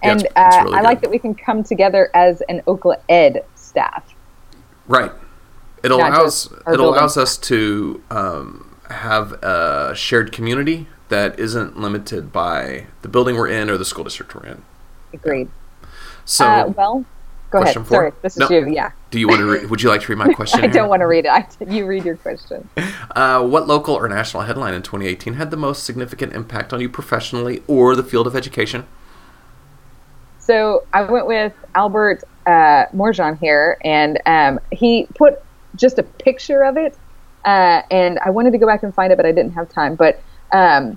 Yeah, 0.03 0.13
And 0.13 0.21
it's- 0.25 0.33
it's 0.49 0.57
uh, 0.57 0.63
really 0.65 0.79
I 0.79 0.81
like 0.81 1.01
that 1.03 1.11
we 1.11 1.19
can 1.19 1.35
come 1.35 1.63
together 1.63 2.11
as 2.15 2.41
an 2.49 2.63
Okla 2.67 2.97
Ed 3.09 3.45
staff. 3.55 4.03
Right. 4.89 5.13
It 5.85 5.91
Not 5.91 6.01
allows 6.01 6.47
it 6.47 6.53
allows 6.81 7.15
building. 7.15 7.23
us 7.23 7.37
to 7.39 8.03
um, 8.11 8.77
have 8.91 9.33
a 9.45 9.93
shared 9.95 10.33
community 10.33 10.89
that 11.11 11.39
isn't 11.39 11.79
limited 11.79 12.33
by 12.33 12.87
the 13.03 13.09
building 13.09 13.37
we're 13.37 13.49
in 13.49 13.69
or 13.69 13.77
the 13.77 13.85
school 13.85 14.05
district 14.05 14.35
we're 14.35 14.47
in. 14.47 14.63
Agreed. 15.13 15.49
So, 16.25 16.47
uh, 16.47 16.73
well, 16.77 17.05
go 17.51 17.63
ahead. 17.63 17.75
four? 17.75 17.85
Sorry, 17.85 18.13
this 18.23 18.37
is 18.37 18.39
No. 18.41 18.49
you. 18.49 18.69
Yeah, 18.69 18.93
do 19.11 19.19
you 19.21 19.29
want 19.29 19.41
to? 19.41 19.47
Re- 19.47 19.67
would 19.71 19.83
you 19.83 19.89
like 19.89 20.01
to 20.03 20.09
read 20.13 20.19
my 20.19 20.33
question? 20.33 20.63
I 20.63 20.69
don't 20.69 20.89
want 20.89 21.01
to 21.01 21.07
read 21.07 21.27
it. 21.27 21.29
I, 21.29 21.47
you 21.69 21.87
read 21.87 22.05
your 22.05 22.17
question. 22.17 22.69
Uh, 23.17 23.45
what 23.45 23.67
local 23.67 23.93
or 23.97 24.09
national 24.09 24.45
headline 24.45 24.73
in 24.73 24.83
2018 24.83 25.35
had 25.35 25.51
the 25.51 25.57
most 25.57 25.83
significant 25.83 26.33
impact 26.33 26.73
on 26.73 26.81
you 26.81 26.89
professionally 26.89 27.61
or 27.67 27.97
the 27.97 28.05
field 28.05 28.25
of 28.25 28.37
education? 28.37 28.87
So 30.39 30.85
I 30.93 31.03
went 31.03 31.27
with 31.27 31.53
Albert 31.75 32.23
uh, 32.47 32.87
Morejon 32.95 33.37
here, 33.41 33.79
and 33.85 34.21
um, 34.27 34.61
he 34.71 35.09
put 35.17 35.43
just 35.75 35.99
a 35.99 36.05
picture 36.05 36.63
of 36.63 36.77
it. 36.77 36.97
Uh, 37.45 37.83
and 37.91 38.21
I 38.21 38.31
wanted 38.31 38.53
to 38.53 38.59
go 38.59 38.67
back 38.67 38.85
and 38.85 38.95
find 38.95 39.13
it, 39.13 39.17
but 39.17 39.27
I 39.27 39.33
didn't 39.33 39.53
have 39.53 39.69
time. 39.69 39.97
But 39.97 40.23
um, 40.53 40.97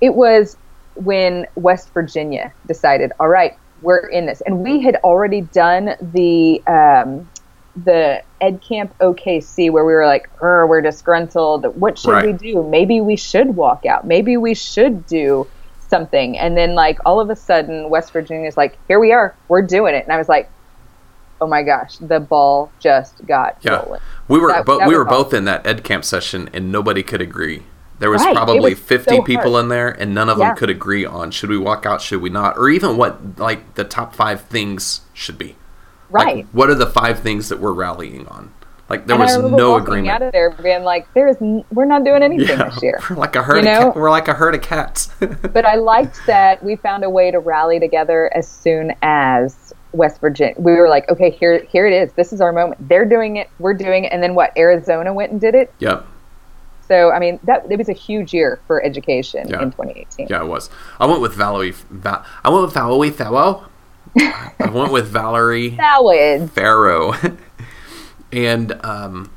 it 0.00 0.14
was 0.14 0.56
when 0.94 1.46
West 1.54 1.92
Virginia 1.94 2.52
decided, 2.66 3.12
all 3.20 3.28
right, 3.28 3.56
we're 3.82 4.06
in 4.08 4.26
this, 4.26 4.40
and 4.42 4.60
we 4.60 4.80
had 4.80 4.96
already 4.96 5.40
done 5.40 5.94
the 6.00 6.62
um, 6.66 7.28
the 7.84 8.22
Ed 8.40 8.60
Camp 8.60 8.94
OKC 8.98 9.70
where 9.70 9.84
we 9.84 9.92
were 9.94 10.04
like, 10.06 10.28
"Er, 10.42 10.66
we're 10.66 10.82
disgruntled. 10.82 11.64
What 11.80 11.98
should 11.98 12.24
we 12.24 12.32
do? 12.32 12.62
Maybe 12.62 13.00
we 13.00 13.16
should 13.16 13.56
walk 13.56 13.86
out. 13.86 14.06
Maybe 14.06 14.36
we 14.36 14.54
should 14.54 15.06
do 15.06 15.46
something. 15.88 16.38
And 16.38 16.56
then 16.56 16.74
like 16.74 16.98
all 17.06 17.20
of 17.20 17.30
a 17.30 17.36
sudden 17.36 17.88
West 17.90 18.12
Virginia 18.12 18.46
is 18.46 18.56
like, 18.56 18.78
here 18.86 19.00
we 19.00 19.12
are, 19.12 19.34
we're 19.48 19.62
doing 19.62 19.94
it. 19.94 20.04
And 20.04 20.12
I 20.12 20.18
was 20.18 20.28
like, 20.28 20.48
oh 21.40 21.46
my 21.48 21.62
gosh, 21.62 21.96
the 21.98 22.20
ball 22.20 22.70
just 22.78 23.24
got 23.26 23.56
Yeah, 23.62 23.82
rolling. 23.82 24.00
we 24.28 24.38
were 24.38 24.48
That- 24.52 24.66
but 24.66 24.78
that 24.80 24.88
we 24.88 24.96
were 24.96 25.04
both 25.04 25.32
in 25.34 25.46
that 25.46 25.66
ed 25.66 25.82
camp 25.82 26.04
session, 26.04 26.48
and 26.52 26.70
nobody 26.70 27.02
could 27.02 27.20
agree. 27.20 27.64
There 28.00 28.10
was 28.10 28.22
Right, 28.24 28.34
probably 28.34 28.70
was 28.70 28.78
fifty 28.80 29.16
so 29.16 29.22
people 29.22 29.56
in 29.58 29.68
there, 29.68 29.88
and 29.90 30.14
none 30.14 30.28
of 30.28 30.38
Yeah. 30.38 30.48
them 30.48 30.56
could 30.56 30.70
agree 30.70 31.04
on 31.06 31.30
should 31.30 31.50
we 31.50 31.58
walk 31.58 31.86
out, 31.86 32.00
should 32.02 32.20
we 32.20 32.30
not, 32.30 32.58
or 32.58 32.68
even 32.68 32.96
what 32.96 33.38
like 33.38 33.74
the 33.76 33.84
top 33.84 34.14
five 34.14 34.40
things 34.42 35.02
should 35.14 35.38
be. 35.38 35.54
Like, 36.10 36.26
Right. 36.26 36.46
what 36.52 36.68
are 36.70 36.74
the 36.74 36.86
five 36.86 37.20
things 37.20 37.48
that 37.50 37.60
we're 37.60 37.72
rallying 37.72 38.26
on? 38.26 38.50
Like 38.88 39.06
there 39.06 39.14
and 39.14 39.22
was 39.44 39.52
no 39.52 39.76
agreement. 39.76 40.12
out 40.12 40.22
of 40.22 40.32
there 40.32 40.50
being 40.50 40.82
like, 40.82 41.06
there 41.14 41.28
is, 41.28 41.36
n- 41.40 41.64
we're 41.72 41.84
not 41.84 42.02
doing 42.04 42.24
anything 42.24 42.58
yeah, 42.58 42.70
this 42.70 42.82
year. 42.82 42.98
we're 43.08 43.14
like 43.14 43.36
a 43.36 43.42
herd. 43.44 43.62
You 43.64 43.70
of 43.70 43.78
know? 43.80 43.80
cat, 43.92 43.96
we're 43.96 44.10
like 44.10 44.26
a 44.26 44.32
herd 44.34 44.56
of 44.56 44.62
cats. 44.62 45.10
But 45.52 45.64
I 45.64 45.76
liked 45.76 46.20
that 46.26 46.60
we 46.64 46.74
found 46.74 47.04
a 47.04 47.10
way 47.10 47.30
to 47.30 47.38
rally 47.38 47.78
together 47.78 48.32
as 48.34 48.48
soon 48.48 48.92
as 49.02 49.72
West 49.92 50.20
Virginia. 50.20 50.54
We 50.58 50.72
were 50.72 50.88
like, 50.88 51.08
okay, 51.08 51.30
here, 51.30 51.62
here 51.68 51.86
it 51.86 51.92
is. 51.92 52.12
This 52.14 52.32
is 52.32 52.40
our 52.40 52.50
moment. 52.52 52.88
They're 52.88 53.04
doing 53.04 53.36
it. 53.36 53.48
We're 53.60 53.74
doing 53.74 54.04
it. 54.04 54.12
And 54.12 54.20
then 54.22 54.34
what? 54.34 54.52
Arizona 54.58 55.12
went 55.14 55.30
and 55.30 55.40
did 55.40 55.54
it. 55.54 55.72
yep. 55.78 56.04
So 56.90 57.12
I 57.12 57.20
mean, 57.20 57.38
that 57.44 57.70
it 57.70 57.76
was 57.78 57.88
a 57.88 57.92
huge 57.94 58.34
year 58.34 58.58
for 58.66 58.82
education 58.84 59.48
Yeah. 59.48 59.62
in 59.62 59.70
2018. 59.70 60.26
Yeah, 60.28 60.42
it 60.42 60.48
was. 60.48 60.68
I 60.98 61.06
went 61.06 61.20
with 61.20 61.34
Valerie. 61.34 61.70
Val- 61.88 62.24
I 62.44 62.50
went 62.50 62.62
with 62.64 62.74
Valerie 62.74 63.10
Farrow. 63.10 63.66
I 64.18 64.68
went 64.72 64.90
with 64.92 65.06
Valerie 65.06 65.68
Valid. 65.76 66.50
Farrow, 66.50 67.14
and 68.32 68.84
um, 68.84 69.30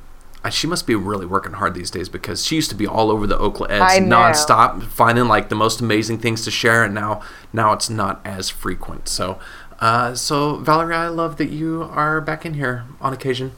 she 0.50 0.66
must 0.68 0.88
be 0.88 0.96
really 0.96 1.26
working 1.28 1.54
hard 1.54 1.76
these 1.76 1.92
days 1.92 2.10
because 2.10 2.44
she 2.44 2.56
used 2.56 2.70
to 2.72 2.76
be 2.76 2.88
all 2.88 3.12
over 3.12 3.28
the 3.28 3.38
Okla 3.38 3.70
Eds 3.70 4.00
nonstop, 4.06 4.84
finding 4.84 5.26
like 5.26 5.50
the 5.50 5.56
most 5.56 5.80
amazing 5.80 6.18
things 6.18 6.44
to 6.46 6.52
share, 6.52 6.84
and 6.84 6.94
now 6.96 7.22
now 7.54 7.72
it's 7.74 7.90
not 7.90 8.20
as 8.26 8.50
frequent. 8.50 9.08
So, 9.08 9.38
uh, 9.80 10.16
so 10.16 10.56
Valerie, 10.56 10.96
I 10.96 11.08
love 11.10 11.38
that 11.38 11.50
you 11.50 11.88
are 11.92 12.20
back 12.20 12.46
in 12.46 12.56
here 12.56 12.86
on 13.00 13.14
occasion. 13.14 13.52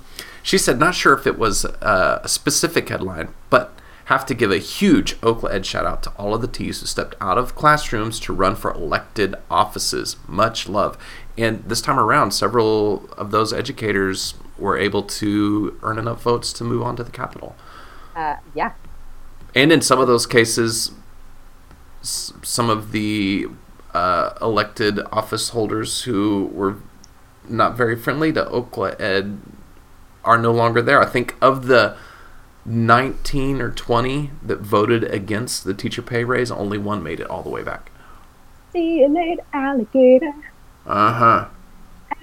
She 0.44 0.58
said, 0.60 0.78
not 0.80 0.94
sure 0.94 1.14
if 1.14 1.26
it 1.26 1.40
was 1.40 1.66
uh, 1.66 2.20
a 2.24 2.28
specific 2.30 2.90
headline, 2.90 3.30
but 3.50 3.72
have 4.06 4.26
to 4.28 4.34
give 4.34 4.52
a 4.52 4.58
huge 4.60 5.20
Okla 5.22 5.52
Ed 5.52 5.66
shout 5.66 5.86
out 5.86 6.04
to 6.04 6.12
all 6.12 6.34
of 6.36 6.42
the 6.42 6.48
T's 6.48 6.80
who 6.80 6.86
stepped 6.86 7.16
out 7.20 7.38
of 7.38 7.56
classrooms 7.56 8.20
to 8.22 8.34
run 8.34 8.56
for 8.56 8.72
elected 8.72 9.36
offices. 9.50 10.18
Much 10.28 10.70
love. 10.70 10.98
And 11.38 11.64
this 11.64 11.82
time 11.82 12.00
around, 12.00 12.32
several 12.32 13.10
of 13.18 13.32
those 13.32 13.52
educators 13.52 14.36
were 14.58 14.78
able 14.78 15.04
to 15.04 15.78
earn 15.84 15.98
enough 15.98 16.22
votes 16.22 16.54
to 16.54 16.64
move 16.64 16.82
on 16.84 16.96
to 16.98 17.04
the 17.04 17.12
Capitol. 17.12 17.56
Uh, 18.16 18.36
yeah. 18.54 18.74
And 19.54 19.72
in 19.72 19.82
some 19.82 20.00
of 20.00 20.08
those 20.08 20.26
cases, 20.28 20.92
s- 22.02 22.32
some 22.44 22.70
of 22.70 22.92
the 22.92 23.48
uh, 23.94 24.34
elected 24.42 25.00
office 25.12 25.50
holders 25.50 26.04
who 26.04 26.52
were 26.54 26.78
not 27.50 27.76
very 27.76 27.96
friendly 27.96 28.32
to 28.34 28.46
Okla 28.46 29.00
Ed 29.00 29.40
are 30.24 30.38
no 30.38 30.52
longer 30.52 30.82
there. 30.82 31.02
I 31.02 31.06
think 31.06 31.36
of 31.42 31.68
the 31.68 31.98
19 32.66 33.62
or 33.62 33.72
20 33.72 34.32
that 34.44 34.60
voted 34.60 35.04
against 35.04 35.64
the 35.64 35.74
teacher 35.74 36.02
pay 36.02 36.24
raise, 36.24 36.50
only 36.52 36.78
one 36.78 37.04
made 37.04 37.20
it 37.20 37.30
all 37.30 37.44
the 37.44 37.50
way 37.50 37.62
back. 37.64 37.92
See 38.74 39.00
you 39.00 39.08
later, 39.08 39.42
alligator. 39.54 40.34
Uh 40.86 41.14
huh. 41.14 41.48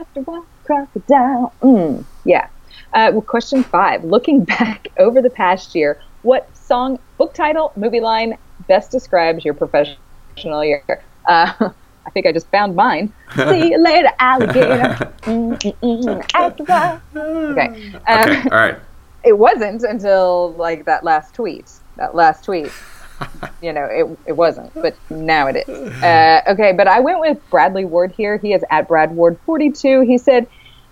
After 0.01 0.21
one 0.23 0.45
crocodile. 0.65 1.53
Mm, 1.63 2.05
yeah. 2.25 2.49
Uh, 2.93 3.11
well, 3.13 3.23
question 3.23 3.63
five. 3.63 4.05
Looking 4.05 4.45
back 4.45 4.89
over 4.99 5.23
the 5.23 5.31
past 5.31 5.75
year, 5.75 6.01
what 6.23 6.55
song, 6.57 6.99
book 7.19 7.35
title, 7.35 7.73
movie 7.77 8.01
line 8.01 8.37
best 8.69 8.91
describes 8.91 9.45
your 9.45 9.55
professional 9.55 10.65
year? 10.65 10.85
Uh, 11.27 11.53
I 12.05 12.11
think 12.11 12.27
I 12.27 12.33
just 12.33 12.49
found 12.49 12.75
mine. 12.75 13.13
See 13.37 13.71
you 13.71 13.79
later, 13.79 14.11
alligator. 14.19 15.15
Mm, 15.23 15.57
mm, 15.57 15.77
mm, 15.81 16.31
after 16.35 16.65
one. 16.65 17.01
Okay. 17.53 17.93
Um, 18.09 18.23
Okay, 18.27 18.43
all 18.51 18.59
right. 18.59 18.79
It 19.25 19.39
wasn't 19.39 19.83
until 19.83 20.53
like 20.55 20.85
that 20.85 21.05
last 21.05 21.35
tweet. 21.35 21.71
That 21.97 22.15
last 22.15 22.45
tweet. 22.45 22.73
you 23.63 23.73
know, 23.73 23.85
it, 23.85 24.19
it 24.27 24.33
wasn't, 24.33 24.73
but 24.75 24.97
now 25.11 25.47
it 25.47 25.57
is. 25.69 26.03
Uh, 26.03 26.41
okay, 26.49 26.73
but 26.73 26.89
I 26.89 27.01
went 27.01 27.21
with 27.21 27.39
Bradley 27.51 27.85
Ward 27.85 28.13
here. 28.13 28.37
He 28.37 28.53
is 28.53 28.65
at 28.71 28.89
Brad 28.89 29.15
Ward 29.15 29.39
42. 29.47 30.01
He 30.01 30.19
said, 30.19 30.47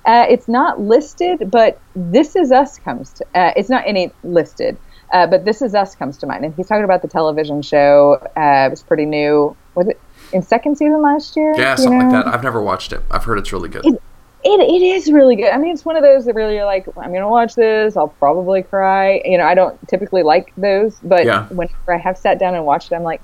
uh, 0.07 0.27
it's 0.29 0.49
not 0.49 0.81
listed, 0.81 1.51
but 1.51 1.79
This 1.95 2.37
Is 2.37 2.53
Us 2.53 2.79
comes 2.79 3.13
to, 3.15 3.27
uh, 3.35 3.53
it's 3.57 3.69
not 3.69 3.83
any 3.87 4.13
listed, 4.23 4.77
uh, 5.13 5.27
but 5.27 5.45
This 5.45 5.61
Is 5.61 5.75
Us 5.75 5.95
comes 5.95 6.19
to 6.19 6.27
mind. 6.27 6.45
And 6.45 6.55
he's 6.55 6.69
talking 6.69 6.85
about 6.85 7.03
the 7.03 7.09
television 7.09 7.63
show. 7.63 8.15
Uh, 8.37 8.67
it 8.67 8.71
was 8.71 8.83
pretty 8.83 9.07
new. 9.07 9.57
Was 9.75 9.89
it 9.89 10.01
in 10.33 10.43
second 10.43 10.77
season 10.77 11.03
last 11.03 11.37
year? 11.37 11.55
Yeah, 11.57 11.75
something 11.75 11.99
know? 11.99 12.05
like 12.05 12.25
that. 12.25 12.35
I've 12.35 12.43
never 12.43 12.63
watched 12.63 12.93
it. 12.93 13.03
I've 13.11 13.25
heard 13.25 13.39
it's 13.39 13.53
really 13.53 13.69
good. 13.69 13.85
It, 13.85 14.03
it 14.45 14.83
is 14.83 15.13
really 15.13 15.37
good. 15.37 15.51
I 15.51 15.59
mean, 15.59 15.73
it's 15.73 15.85
one 15.85 15.97
of 15.97 16.03
those 16.03 16.25
that 16.25 16.35
really 16.35 16.57
you're 16.57 16.65
like, 16.65 16.87
I'm 16.97 17.11
going 17.11 17.21
to 17.21 17.29
watch 17.29 17.55
this. 17.55 17.97
I'll 17.97 18.09
probably 18.09 18.63
cry. 18.63 19.21
You 19.25 19.39
know, 19.39 19.45
I 19.45 19.55
don't 19.55 19.79
typically 19.89 20.23
like 20.23 20.53
those, 20.57 20.99
but 21.01 21.25
Yeah. 21.27 21.47
whenever 21.49 21.75
I 21.89 21.99
have 21.99 22.17
sat 22.17 22.39
down 22.39 22.55
and 22.55 22.65
watched 22.65 22.91
it, 22.93 22.95
I'm 22.95 23.03
like, 23.03 23.23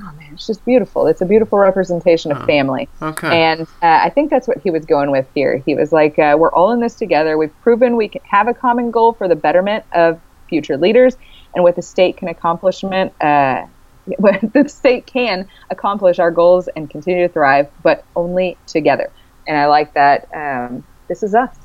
oh 0.00 0.12
man, 0.16 0.30
it's 0.32 0.46
just 0.46 0.64
beautiful. 0.64 1.06
It's 1.06 1.20
a 1.20 1.26
beautiful 1.26 1.58
representation 1.58 2.32
of 2.32 2.44
family. 2.46 2.88
Okay. 3.00 3.42
And 3.44 3.62
uh, 3.82 4.00
I 4.02 4.10
think 4.10 4.30
that's 4.30 4.48
what 4.48 4.58
he 4.58 4.70
was 4.70 4.84
going 4.84 5.10
with 5.10 5.26
here. 5.34 5.62
He 5.64 5.74
was 5.74 5.92
like, 5.92 6.18
uh, 6.18 6.36
we're 6.38 6.52
all 6.52 6.72
in 6.72 6.80
this 6.80 6.96
together. 6.96 7.38
We've 7.38 7.58
proven 7.60 7.96
we 7.96 8.08
can 8.08 8.22
have 8.24 8.48
a 8.48 8.54
common 8.54 8.90
goal 8.90 9.12
for 9.12 9.28
the 9.28 9.36
betterment 9.36 9.84
of 9.92 10.20
future 10.48 10.76
leaders, 10.76 11.16
and 11.54 11.62
what 11.62 11.76
the 11.76 11.82
state 11.82 12.16
can 12.16 12.28
accomplishment. 12.28 13.12
Uh, 13.20 13.62
what 14.18 14.38
the 14.52 14.68
state 14.68 15.06
can 15.06 15.48
accomplish 15.70 16.18
our 16.18 16.30
goals 16.30 16.68
and 16.76 16.90
continue 16.90 17.26
to 17.26 17.32
thrive, 17.32 17.66
but 17.82 18.04
only 18.16 18.58
together. 18.66 19.10
And 19.46 19.56
I 19.56 19.66
like 19.66 19.94
that. 19.94 20.28
Um, 20.34 20.84
this 21.08 21.22
is 21.22 21.34
us. 21.34 21.56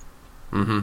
Mm-hmm. 0.51 0.79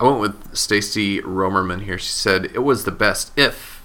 I 0.00 0.04
went 0.04 0.20
with 0.20 0.56
Stacy 0.56 1.20
Romerman 1.20 1.84
here. 1.84 1.98
She 1.98 2.10
said 2.10 2.46
it 2.46 2.64
was 2.64 2.84
the 2.84 2.90
best 2.90 3.30
if 3.38 3.82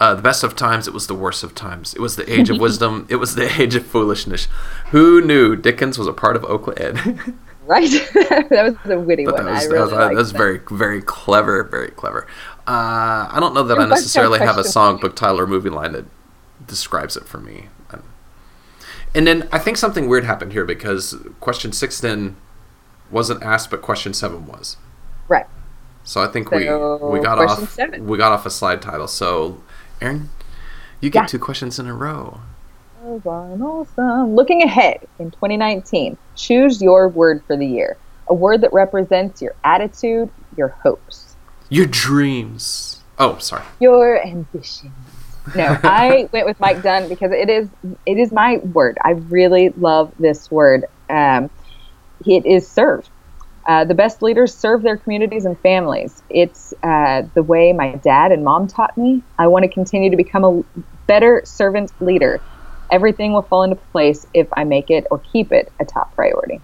uh, 0.00 0.14
the 0.14 0.22
best 0.22 0.42
of 0.44 0.56
times. 0.56 0.86
It 0.86 0.94
was 0.94 1.06
the 1.06 1.14
worst 1.14 1.42
of 1.42 1.54
times. 1.54 1.92
It 1.94 2.00
was 2.00 2.16
the 2.16 2.30
age 2.32 2.50
of 2.50 2.58
wisdom. 2.60 3.06
It 3.08 3.16
was 3.16 3.34
the 3.34 3.60
age 3.60 3.74
of 3.74 3.84
foolishness. 3.84 4.48
Who 4.90 5.20
knew 5.20 5.56
Dickens 5.56 5.98
was 5.98 6.06
a 6.06 6.12
part 6.12 6.36
of 6.36 6.42
Okla 6.42 6.80
Ed? 6.80 7.34
Right? 7.66 7.88
that 8.14 8.76
was 8.82 8.90
a 8.90 8.98
witty 8.98 9.26
but 9.26 9.34
one. 9.34 9.44
that 9.44 9.52
was, 9.52 9.64
I 9.64 9.68
that 9.68 9.80
was, 9.80 9.90
that 9.90 10.14
was 10.14 10.32
that. 10.32 10.38
very 10.38 10.60
very 10.72 11.00
clever. 11.00 11.62
Very 11.62 11.90
clever. 11.90 12.26
Uh, 12.66 13.28
I 13.30 13.36
don't 13.38 13.54
know 13.54 13.62
that 13.62 13.78
I 13.78 13.82
Your 13.82 13.90
necessarily 13.90 14.40
have 14.40 14.58
a 14.58 14.64
song, 14.64 14.96
book 14.96 15.14
title, 15.14 15.38
or 15.38 15.46
movie 15.46 15.70
line 15.70 15.92
that 15.92 16.06
describes 16.66 17.16
it 17.16 17.26
for 17.26 17.38
me. 17.38 17.68
And 19.14 19.26
then 19.26 19.48
I 19.52 19.58
think 19.58 19.76
something 19.76 20.08
weird 20.08 20.24
happened 20.24 20.52
here 20.52 20.64
because 20.64 21.16
question 21.40 21.72
six 21.72 22.00
then 22.00 22.36
wasn't 23.10 23.42
asked, 23.42 23.70
but 23.70 23.82
question 23.82 24.14
seven 24.14 24.46
was. 24.46 24.76
Right. 25.28 25.46
So 26.04 26.22
I 26.22 26.28
think 26.28 26.48
So, 26.48 26.56
we 27.10 27.18
we 27.18 27.24
got 27.24 27.38
off 27.38 27.68
seven. 27.72 28.06
we 28.06 28.16
got 28.18 28.32
off 28.32 28.46
a 28.46 28.50
slide 28.50 28.80
title. 28.82 29.08
So, 29.08 29.58
Erin, 30.00 30.28
you 31.00 31.10
get 31.10 31.22
Yeah. 31.22 31.26
two 31.26 31.38
questions 31.38 31.78
in 31.78 31.86
a 31.86 31.94
row. 31.94 32.40
Awesome, 33.04 33.62
awesome. 33.62 34.34
Looking 34.36 34.62
ahead 34.62 35.06
in 35.18 35.30
2019, 35.30 36.16
choose 36.36 36.80
your 36.82 37.08
word 37.08 37.42
for 37.46 37.56
the 37.56 37.66
year. 37.66 37.96
A 38.28 38.34
word 38.34 38.60
that 38.60 38.72
represents 38.72 39.40
your 39.42 39.54
attitude, 39.64 40.28
your 40.56 40.68
hopes, 40.68 41.34
Your 41.68 41.86
dreams. 41.86 43.00
Oh, 43.18 43.38
sorry. 43.38 43.64
your 43.80 44.24
ambitions. 44.24 44.92
No, 45.54 45.78
I 45.82 46.28
went 46.32 46.46
with 46.46 46.58
Mike 46.60 46.82
Dunn 46.82 47.08
because 47.08 47.32
it 47.32 47.48
is 47.48 47.68
it 48.06 48.18
is 48.18 48.32
my 48.32 48.58
word. 48.58 48.98
I 49.02 49.12
really 49.12 49.70
love 49.70 50.12
this 50.18 50.50
word. 50.50 50.84
Um, 51.08 51.50
it 52.26 52.46
is 52.46 52.68
serve. 52.68 53.08
Uh, 53.66 53.84
the 53.84 53.94
best 53.94 54.22
leaders 54.22 54.54
serve 54.54 54.82
their 54.82 54.96
communities 54.96 55.44
and 55.44 55.58
families. 55.60 56.22
It's 56.30 56.72
uh, 56.82 57.22
the 57.34 57.42
way 57.42 57.72
my 57.72 57.94
dad 57.96 58.32
and 58.32 58.42
mom 58.42 58.68
taught 58.68 58.96
me. 58.96 59.22
I 59.38 59.46
want 59.48 59.64
to 59.64 59.68
continue 59.68 60.10
to 60.10 60.16
become 60.16 60.44
a 60.44 60.62
better 61.06 61.42
servant 61.44 61.92
leader. 62.00 62.40
Everything 62.90 63.32
will 63.32 63.42
fall 63.42 63.62
into 63.62 63.76
place 63.76 64.26
if 64.34 64.48
I 64.54 64.64
make 64.64 64.90
it 64.90 65.06
or 65.10 65.18
keep 65.18 65.52
it 65.52 65.70
a 65.78 65.84
top 65.84 66.14
priority. 66.14 66.60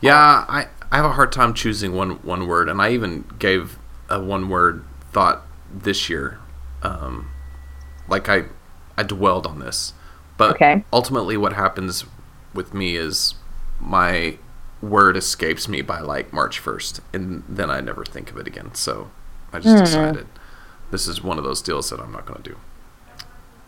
Yeah, 0.00 0.44
I, 0.48 0.68
I 0.90 0.96
have 0.96 1.04
a 1.04 1.12
hard 1.12 1.32
time 1.32 1.52
choosing 1.52 1.94
one 1.94 2.12
one 2.22 2.46
word, 2.46 2.68
and 2.68 2.80
I 2.80 2.90
even 2.92 3.24
gave 3.38 3.78
a 4.08 4.20
one 4.20 4.48
word 4.48 4.84
thought 5.12 5.42
this 5.74 6.08
year. 6.08 6.38
Um, 6.82 7.30
like 8.08 8.28
I 8.28 8.44
I 8.96 9.02
dwelled 9.02 9.46
on 9.46 9.58
this, 9.58 9.92
but 10.36 10.52
Okay. 10.52 10.84
ultimately, 10.92 11.36
what 11.36 11.52
happens 11.52 12.04
with 12.54 12.72
me 12.74 12.96
is 12.96 13.34
my 13.80 14.38
word 14.82 15.16
escapes 15.16 15.68
me 15.68 15.82
by 15.82 16.00
like 16.00 16.32
March 16.32 16.58
first, 16.58 17.00
and 17.12 17.42
then 17.48 17.70
I 17.70 17.80
never 17.80 18.04
think 18.04 18.30
of 18.30 18.36
it 18.38 18.46
again. 18.46 18.74
So 18.74 19.10
I 19.52 19.58
just 19.58 19.76
decided 19.84 20.26
this 20.90 21.06
is 21.08 21.22
one 21.22 21.38
of 21.38 21.44
those 21.44 21.60
deals 21.62 21.90
that 21.90 22.00
I'm 22.00 22.12
not 22.12 22.26
going 22.26 22.42
to 22.42 22.50
do. 22.50 22.56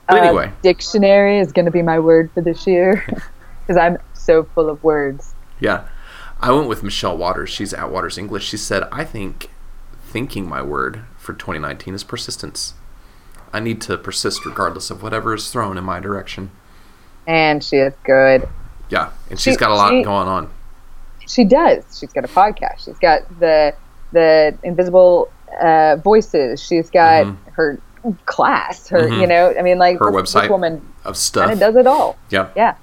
But 0.07 0.21
Uh, 0.21 0.23
anyway, 0.25 0.53
dictionary 0.63 1.39
is 1.39 1.53
going 1.53 1.67
to 1.67 1.71
be 1.71 1.83
my 1.83 1.99
word 1.99 2.31
for 2.33 2.41
this 2.41 2.67
year 2.67 3.05
because 3.67 3.77
I'm 3.77 3.99
so 4.15 4.45
full 4.45 4.71
of 4.71 4.83
words. 4.83 5.35
Yeah. 5.61 5.89
I 6.41 6.53
went 6.53 6.69
with 6.69 6.83
Michelle 6.85 7.17
Waters. 7.17 7.51
She's 7.51 7.75
at 7.75 7.91
Waters 7.91 8.17
English. 8.17 8.47
She 8.47 8.57
said, 8.57 8.85
I 8.93 9.05
think 9.05 9.51
thinking 10.05 10.49
my 10.49 10.63
word 10.63 11.03
for 11.19 11.33
2019 11.35 11.95
is 11.95 12.05
persistence. 12.05 12.75
I 13.53 13.61
need 13.61 13.81
to 13.83 13.97
persist 13.99 14.45
regardless 14.45 14.91
of 14.91 15.03
whatever 15.03 15.35
is 15.35 15.51
thrown 15.51 15.79
in 15.79 15.85
my 15.85 16.01
direction. 16.01 16.51
And 17.27 17.63
she 17.63 17.77
is 17.77 17.93
good. 18.05 18.49
Yeah, 18.89 19.11
and 19.31 19.39
she's 19.39 19.55
She- 19.55 19.59
got 19.59 19.71
a 19.71 19.75
lot 19.75 19.91
she- 19.91 20.03
going 20.03 20.29
on. 20.29 20.51
She 21.27 21.45
does. 21.45 21.85
She's 21.99 22.13
got 22.13 22.25
a 22.25 22.29
podcast. 22.29 22.85
She's 22.85 22.99
got 22.99 23.23
the 23.41 23.75
the 24.13 24.57
invisible 24.63 25.29
uh, 25.63 25.97
voices. 25.97 26.63
She's 26.63 26.89
got 26.89 27.27
Mhm. 27.27 27.37
her 27.53 27.79
class. 28.25 28.89
Her, 28.89 29.01
Mhm. 29.03 29.21
you 29.21 29.27
know, 29.27 29.55
I 29.59 29.61
mean, 29.63 29.79
like 29.79 29.99
Her 29.99 30.11
this, 30.11 30.33
website 30.33 30.43
This 30.43 30.51
woman 30.51 30.81
Of 31.05 31.17
stuff. 31.19 31.51
of 31.53 31.59
does 31.59 31.77
it 31.77 31.87
all. 31.87 32.17
Yeah. 32.31 32.47
Yeah. 32.57 32.75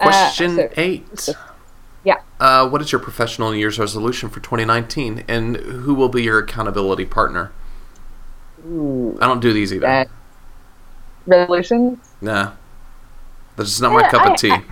Uh, 0.00 0.04
Question 0.04 0.56
so- 0.56 0.68
eight. 0.76 1.28
Yeah. 2.04 2.16
Uh, 2.40 2.68
what 2.68 2.80
is 2.82 2.90
your 2.90 3.00
professional 3.00 3.52
New 3.52 3.58
Year's 3.58 3.78
resolution 3.78 4.28
for 4.30 4.40
2019, 4.40 5.22
and 5.28 5.56
who 5.56 5.94
will 5.94 6.08
be 6.08 6.22
your 6.24 6.40
accountability 6.40 7.04
partner? 7.04 7.52
Ooh. 8.66 9.18
I 9.20 9.26
don't 9.26 9.40
do 9.40 9.52
these 9.52 9.72
either. 9.72 9.86
Uh, 9.86 10.04
resolutions. 11.26 11.98
nah, 12.20 12.52
this 13.56 13.68
is 13.68 13.80
not 13.80 13.92
my 13.92 14.08
cup 14.08 14.22
I- 14.26 14.32
of 14.32 14.36
tea. 14.38 14.52
I- 14.52 14.62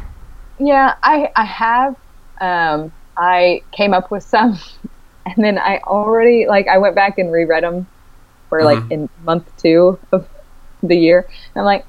Yeah, 0.59 0.95
I 1.03 1.31
I 1.37 1.45
have. 1.45 1.97
Um, 2.41 2.93
I 3.17 3.63
came 3.73 3.93
up 3.95 4.11
with 4.11 4.23
some, 4.23 4.59
and 5.27 5.45
then 5.45 5.59
I 5.59 5.79
already 5.79 6.47
like 6.47 6.69
I 6.69 6.79
went 6.79 6.95
back 6.95 7.19
and 7.19 7.31
reread 7.33 7.65
them 7.65 7.87
for 8.49 8.63
like 8.63 8.79
Mhm. 8.79 8.91
in 8.93 9.09
month 9.25 9.51
two 9.57 9.99
of 10.13 10.27
the 10.83 10.97
year. 10.97 11.27
I'm 11.57 11.65
like, 11.65 11.85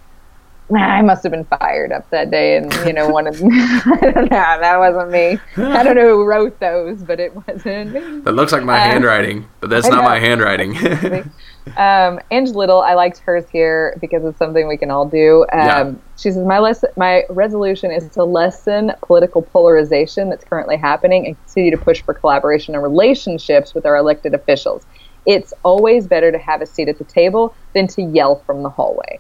I 0.78 1.01
must 1.01 1.24
have 1.24 1.32
been 1.32 1.46
fired 1.46 1.92
up 1.92 2.10
that 2.12 2.32
day, 2.32 2.58
and 2.58 2.74
you 2.86 2.94
know 2.94 3.10
wanted. 3.10 3.36
I 3.36 4.00
don't 4.01 4.16
know. 4.16 4.60
That 4.62 4.78
wasn't 4.80 5.12
me. 5.12 5.40
I 5.58 5.84
don't 5.84 5.96
know 5.96 6.18
who 6.18 6.25
wrote 6.25 6.60
those, 6.60 7.04
but 7.04 7.20
it 7.20 7.36
wasn't 7.36 7.94
me. 7.94 8.20
that 8.22 8.34
looks 8.34 8.51
like 8.51 8.63
my 8.63 8.78
uh, 8.78 8.84
handwriting, 8.84 9.48
but 9.60 9.70
that's 9.70 9.88
not 9.88 10.04
my 10.04 10.20
handwriting. 10.20 10.75
Um, 11.78 12.20
Ange 12.32 12.50
Little, 12.50 12.82
I 12.82 12.96
liked 12.96 13.20
hers 13.20 13.46
here 13.50 13.96
because 14.01 14.25
it's 14.25 14.38
something 14.40 14.68
we 14.68 14.78
can 14.78 14.90
all 14.90 15.06
do. 15.06 15.46
Um, 15.54 15.60
Yeah. 15.60 15.94
She 16.18 16.32
says, 16.32 16.46
my, 16.46 16.60
lesson, 16.60 16.90
my 16.98 17.24
resolution 17.30 17.92
is 17.92 18.08
to 18.10 18.24
lessen 18.24 18.92
political 19.04 19.42
polarization 19.42 20.30
that's 20.30 20.44
currently 20.44 20.75
happening 20.75 21.25
and 21.28 21.38
continue 21.46 21.72
to 21.72 21.78
push 21.78 22.01
for 22.01 22.13
collaboration 22.13 22.74
and 22.74 22.84
relationships 22.84 23.74
with 23.74 23.86
our 23.86 23.96
elected 23.96 24.34
officials. 24.34 24.86
It's 25.25 25.54
always 25.63 26.08
better 26.08 26.32
to 26.32 26.38
have 26.38 26.62
a 26.62 26.66
seat 26.66 26.90
at 26.90 26.98
the 26.98 27.04
table 27.04 27.56
than 27.74 27.88
to 27.90 28.01
yell 28.01 28.38
from 28.38 28.63
the 28.63 28.70
hallway. 28.70 29.20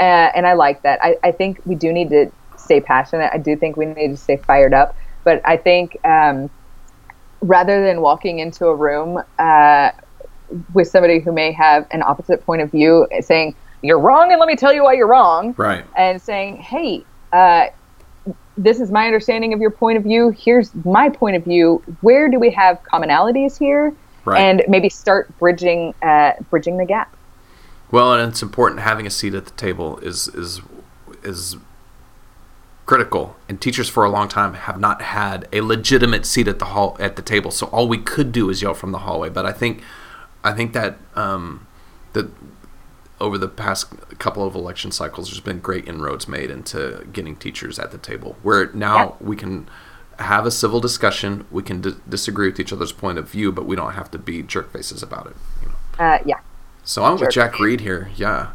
Uh, 0.00 0.30
and 0.34 0.46
I 0.46 0.54
like 0.54 0.82
that. 0.82 0.98
I, 1.02 1.16
I 1.22 1.32
think 1.32 1.60
we 1.66 1.74
do 1.74 1.92
need 1.92 2.08
to 2.10 2.32
stay 2.56 2.80
passionate. 2.80 3.30
I 3.32 3.38
do 3.38 3.54
think 3.54 3.76
we 3.76 3.86
need 3.86 4.08
to 4.08 4.16
stay 4.16 4.38
fired 4.38 4.72
up. 4.72 4.96
But 5.24 5.42
I 5.44 5.56
think 5.58 6.02
um, 6.04 6.48
rather 7.42 7.84
than 7.84 8.00
walking 8.00 8.38
into 8.38 8.66
a 8.66 8.74
room 8.74 9.22
uh, 9.38 9.90
with 10.72 10.88
somebody 10.88 11.20
who 11.20 11.32
may 11.32 11.52
have 11.52 11.86
an 11.90 12.02
opposite 12.02 12.44
point 12.44 12.62
of 12.62 12.70
view, 12.70 13.06
saying 13.20 13.54
you're 13.82 13.98
wrong, 13.98 14.30
and 14.30 14.40
let 14.40 14.46
me 14.46 14.56
tell 14.56 14.72
you 14.72 14.84
why 14.84 14.94
you're 14.94 15.06
wrong, 15.06 15.54
right. 15.56 15.84
and 15.96 16.20
saying, 16.20 16.56
hey, 16.56 17.04
uh, 17.32 17.66
this 18.56 18.80
is 18.80 18.90
my 18.90 19.06
understanding 19.06 19.52
of 19.52 19.60
your 19.60 19.70
point 19.70 19.96
of 19.96 20.04
view. 20.04 20.30
Here's 20.30 20.74
my 20.84 21.08
point 21.08 21.36
of 21.36 21.44
view. 21.44 21.82
Where 22.00 22.28
do 22.28 22.38
we 22.38 22.50
have 22.50 22.78
commonalities 22.92 23.58
here? 23.58 23.94
Right. 24.24 24.40
And 24.40 24.62
maybe 24.68 24.90
start 24.90 25.36
bridging 25.38 25.94
uh, 26.02 26.32
bridging 26.50 26.76
the 26.76 26.84
gap. 26.84 27.16
Well, 27.90 28.12
and 28.14 28.30
it's 28.30 28.42
important 28.42 28.80
having 28.80 29.06
a 29.06 29.10
seat 29.10 29.34
at 29.34 29.44
the 29.46 29.52
table 29.52 29.98
is 29.98 30.28
is 30.28 30.60
is 31.22 31.56
critical. 32.86 33.36
And 33.48 33.60
teachers 33.60 33.88
for 33.88 34.04
a 34.04 34.10
long 34.10 34.28
time 34.28 34.54
have 34.54 34.80
not 34.80 35.02
had 35.02 35.48
a 35.52 35.60
legitimate 35.60 36.26
seat 36.26 36.48
at 36.48 36.58
the 36.58 36.66
hall 36.66 36.96
at 37.00 37.16
the 37.16 37.22
table. 37.22 37.50
So 37.50 37.66
all 37.68 37.86
we 37.88 37.98
could 37.98 38.32
do 38.32 38.50
is 38.50 38.62
yell 38.62 38.74
from 38.74 38.92
the 38.92 38.98
hallway. 38.98 39.28
But 39.28 39.46
I 39.46 39.52
think 39.52 39.82
I 40.42 40.52
think 40.52 40.72
that 40.72 40.98
um, 41.14 41.66
that 42.14 42.30
over 43.20 43.36
the 43.36 43.48
past 43.48 43.92
couple 44.18 44.46
of 44.46 44.54
election 44.54 44.90
cycles, 44.90 45.28
there's 45.28 45.40
been 45.40 45.60
great 45.60 45.86
inroads 45.86 46.26
made 46.26 46.50
into 46.50 47.06
getting 47.12 47.36
teachers 47.36 47.78
at 47.78 47.90
the 47.90 47.98
table. 47.98 48.36
Where 48.42 48.72
now 48.72 48.96
Yeah. 48.96 49.12
we 49.20 49.36
can 49.36 49.68
have 50.18 50.46
a 50.46 50.50
civil 50.50 50.80
discussion, 50.80 51.46
we 51.50 51.62
can 51.62 51.80
d- 51.80 51.96
disagree 52.08 52.48
with 52.48 52.58
each 52.60 52.72
other's 52.72 52.92
point 52.92 53.18
of 53.18 53.28
view, 53.28 53.52
but 53.52 53.66
we 53.66 53.76
don't 53.76 53.92
have 53.92 54.10
to 54.12 54.18
be 54.18 54.42
jerk 54.42 54.72
faces 54.72 55.02
about 55.02 55.26
it. 55.26 55.36
You 55.62 55.68
know? 55.68 56.04
Uh, 56.04 56.18
yeah. 56.26 56.40
So 56.90 57.04
I'm 57.04 57.20
with 57.20 57.30
Jack 57.30 57.60
Reed 57.60 57.82
here. 57.82 58.10
Yeah. 58.16 58.50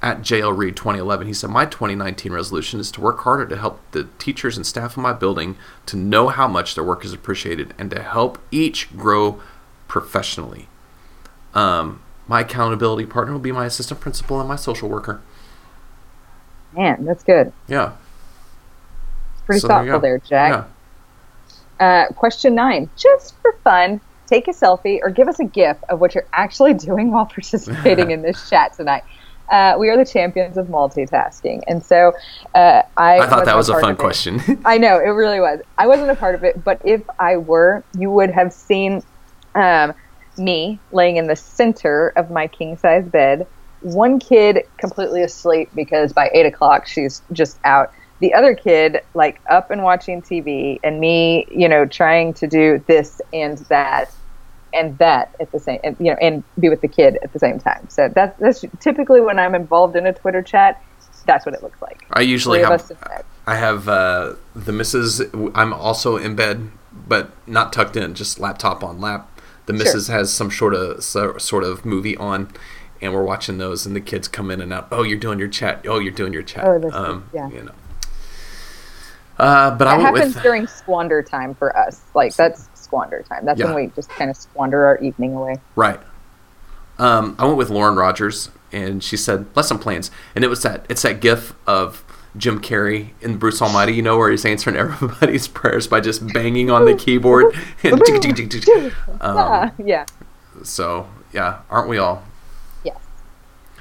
At 0.00 0.20
JL 0.20 0.56
Reed 0.56 0.76
2011, 0.76 1.26
he 1.26 1.32
said, 1.32 1.50
My 1.50 1.64
2019 1.66 2.32
resolution 2.32 2.78
is 2.78 2.92
to 2.92 3.00
work 3.00 3.18
harder 3.22 3.44
to 3.44 3.56
help 3.56 3.80
the 3.90 4.04
teachers 4.20 4.56
and 4.56 4.64
staff 4.64 4.96
of 4.96 5.02
my 5.02 5.12
building 5.12 5.56
to 5.86 5.96
know 5.96 6.28
how 6.28 6.46
much 6.46 6.76
their 6.76 6.84
work 6.84 7.04
is 7.04 7.12
appreciated 7.12 7.74
and 7.78 7.90
to 7.90 8.00
help 8.00 8.38
each 8.52 8.96
grow 8.96 9.40
professionally. 9.88 10.68
Um, 11.54 12.00
my 12.28 12.42
accountability 12.42 13.04
partner 13.04 13.32
will 13.32 13.40
be 13.40 13.50
my 13.50 13.66
assistant 13.66 13.98
principal 13.98 14.38
and 14.38 14.48
my 14.48 14.54
social 14.54 14.88
worker. 14.88 15.20
Man, 16.76 17.04
that's 17.04 17.24
good. 17.24 17.52
Yeah. 17.66 17.94
It's 19.32 19.42
Pretty 19.42 19.58
So 19.58 19.66
thoughtful 19.66 19.98
go. 19.98 20.00
there, 20.00 20.18
Jack. 20.18 20.68
Yeah. 21.80 21.84
Uh, 21.84 22.12
question 22.12 22.54
nine, 22.54 22.90
just 22.96 23.34
for 23.42 23.56
fun, 23.64 24.00
take 24.32 24.48
a 24.48 24.52
selfie 24.52 24.98
or 25.02 25.10
give 25.10 25.28
us 25.28 25.38
a 25.40 25.44
gif 25.44 25.76
of 25.90 26.00
what 26.00 26.14
you're 26.14 26.26
actually 26.32 26.74
doing 26.88 27.12
while 27.12 27.26
participating 27.26 28.10
in 28.10 28.22
this 28.22 28.48
chat 28.48 28.72
tonight. 28.74 29.04
Uh, 29.50 29.76
we 29.78 29.90
are 29.90 29.98
the 29.98 30.10
champions 30.10 30.56
of 30.56 30.68
multitasking, 30.68 31.60
and 31.66 31.84
so 31.84 32.12
uh, 32.54 32.80
I. 32.96 33.18
I 33.18 33.26
thought 33.26 33.44
that 33.44 33.56
wasn't 33.56 33.78
a 33.78 33.80
fun 33.82 33.96
question. 33.96 34.40
I 34.64 34.78
know 34.78 34.96
it 34.96 35.10
really 35.10 35.40
was. 35.40 35.60
I 35.76 35.86
wasn't 35.86 36.10
a 36.10 36.14
part 36.14 36.34
of 36.34 36.42
it, 36.42 36.64
but 36.64 36.80
if 36.84 37.02
I 37.18 37.36
were, 37.36 37.84
you 37.98 38.10
would 38.10 38.30
have 38.30 38.52
seen 38.52 39.02
um, 39.54 39.92
me 40.38 40.78
laying 40.90 41.18
in 41.18 41.26
the 41.26 41.36
center 41.36 42.14
of 42.16 42.30
my 42.30 42.46
king 42.46 42.78
size 42.78 43.06
bed. 43.06 43.46
One 43.82 44.18
kid 44.20 44.62
completely 44.78 45.22
asleep 45.22 45.68
because 45.74 46.14
by 46.14 46.30
eight 46.32 46.46
o'clock 46.46 46.86
she's 46.86 47.20
just 47.32 47.58
out. 47.64 47.92
The 48.20 48.32
other 48.32 48.54
kid 48.54 49.02
like 49.12 49.40
up 49.50 49.70
and 49.70 49.82
watching 49.82 50.22
TV, 50.22 50.78
and 50.82 50.98
me, 50.98 51.46
you 51.50 51.68
know, 51.68 51.84
trying 51.84 52.32
to 52.34 52.46
do 52.46 52.82
this 52.86 53.20
and 53.34 53.58
that 53.68 54.10
and 54.72 54.96
that 54.98 55.34
at 55.40 55.50
the 55.52 55.58
same, 55.58 55.80
and, 55.84 55.96
you 55.98 56.06
know, 56.06 56.18
and 56.20 56.42
be 56.58 56.68
with 56.68 56.80
the 56.80 56.88
kid 56.88 57.18
at 57.22 57.32
the 57.32 57.38
same 57.38 57.58
time. 57.58 57.88
So 57.88 58.08
that's 58.08 58.38
that's 58.38 58.64
typically 58.80 59.20
when 59.20 59.38
I'm 59.38 59.54
involved 59.54 59.96
in 59.96 60.06
a 60.06 60.12
Twitter 60.12 60.42
chat. 60.42 60.82
That's 61.24 61.46
what 61.46 61.54
it 61.54 61.62
looks 61.62 61.80
like. 61.80 62.04
I 62.12 62.22
usually 62.22 62.60
have 62.60 62.72
us 62.72 62.90
in 62.90 62.96
bed. 62.96 63.24
I 63.46 63.56
have 63.56 63.88
uh, 63.88 64.34
the 64.54 64.72
missus. 64.72 65.20
I'm 65.54 65.72
also 65.72 66.16
in 66.16 66.34
bed, 66.34 66.70
but 67.06 67.30
not 67.46 67.72
tucked 67.72 67.96
in, 67.96 68.14
just 68.14 68.40
laptop 68.40 68.82
on 68.82 69.00
lap. 69.00 69.28
The 69.66 69.72
missus 69.72 70.08
has 70.08 70.32
some 70.32 70.50
sort 70.50 70.74
of 70.74 71.04
so, 71.04 71.38
sort 71.38 71.62
of 71.62 71.84
movie 71.84 72.16
on, 72.16 72.50
and 73.00 73.14
we're 73.14 73.22
watching 73.22 73.58
those, 73.58 73.86
and 73.86 73.94
the 73.94 74.00
kids 74.00 74.26
come 74.26 74.50
in 74.50 74.60
and 74.60 74.72
out. 74.72 74.88
Oh, 74.90 75.04
you're 75.04 75.18
doing 75.18 75.38
your 75.38 75.48
chat. 75.48 75.86
Oh, 75.86 76.00
you're 76.00 76.12
doing 76.12 76.32
your 76.32 76.42
chat. 76.42 76.64
Oh, 76.64 76.90
um, 76.90 77.30
yeah. 77.32 77.48
You 77.48 77.62
know. 77.64 77.72
Uh, 79.38 79.76
but 79.76 79.86
I 79.86 79.96
That 79.96 80.02
went 80.02 80.16
happens 80.16 80.34
with 80.34 80.42
during 80.42 80.66
squander 80.66 81.22
time 81.22 81.54
for 81.54 81.76
us. 81.76 82.02
Like 82.14 82.34
that's 82.34 82.68
squander 82.92 83.24
time. 83.26 83.46
That's 83.46 83.58
Yeah. 83.58 83.66
when 83.66 83.74
we 83.76 83.86
just 83.96 84.10
kind 84.10 84.30
of 84.30 84.36
squander 84.36 84.84
our 84.84 84.98
evening 84.98 85.34
away. 85.34 85.56
right. 85.76 85.98
Um, 86.98 87.34
I 87.38 87.46
went 87.46 87.56
with 87.56 87.70
Lauren 87.70 87.96
Rogers, 87.96 88.50
and 88.70 89.02
she 89.02 89.16
said 89.16 89.46
lesson 89.56 89.78
plans, 89.78 90.10
and 90.36 90.44
it 90.44 90.48
was 90.48 90.62
that 90.62 90.84
it's 90.90 91.00
that 91.02 91.20
gif 91.20 91.54
of 91.66 92.04
Jim 92.36 92.60
Carrey 92.60 93.08
in 93.22 93.38
Bruce 93.38 93.62
Almighty, 93.62 93.94
you 93.94 94.02
know, 94.02 94.18
where 94.18 94.30
he's 94.30 94.44
answering 94.44 94.76
everybody's 94.84 95.48
prayers 95.48 95.86
by 95.86 96.00
just 96.00 96.32
banging 96.34 96.70
on 96.70 96.84
the 96.84 96.94
keyboard. 96.94 97.46
and 97.82 97.94
um, 97.94 98.02
Ah, 99.20 99.72
yeah. 99.78 100.04
So 100.62 101.08
yeah, 101.32 101.60
aren't 101.70 101.88
we 101.88 101.96
all? 101.98 102.22
Yes. 102.84 102.98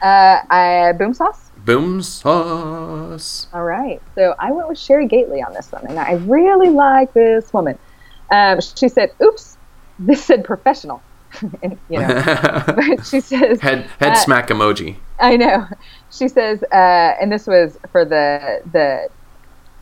Uh, 0.01 0.39
I 0.49 0.93
boom 0.97 1.13
sauce. 1.13 1.49
Boom 1.57 2.01
sauce. 2.01 3.47
All 3.53 3.63
right. 3.63 4.01
So 4.15 4.35
I 4.39 4.51
went 4.51 4.67
with 4.69 4.79
Sherry 4.79 5.05
Gately 5.05 5.43
on 5.43 5.53
this 5.53 5.69
one, 5.71 5.85
and 5.85 5.99
I 5.99 6.13
really 6.13 6.69
like 6.69 7.13
this 7.13 7.53
woman. 7.53 7.77
Um, 8.31 8.59
she 8.61 8.89
said, 8.89 9.11
"Oops, 9.21 9.57
this 9.99 10.23
said 10.23 10.43
professional." 10.43 11.01
and, 11.63 11.77
you 11.89 11.99
know, 11.99 12.65
she 13.05 13.21
says, 13.21 13.61
head 13.61 13.89
head 13.99 14.11
uh, 14.11 14.15
smack 14.15 14.49
emoji. 14.49 14.97
I 15.19 15.37
know. 15.37 15.65
She 16.11 16.27
says, 16.27 16.61
uh, 16.63 17.15
and 17.21 17.31
this 17.31 17.47
was 17.47 17.77
for 17.91 18.03
the 18.03 18.61
the 18.71 19.09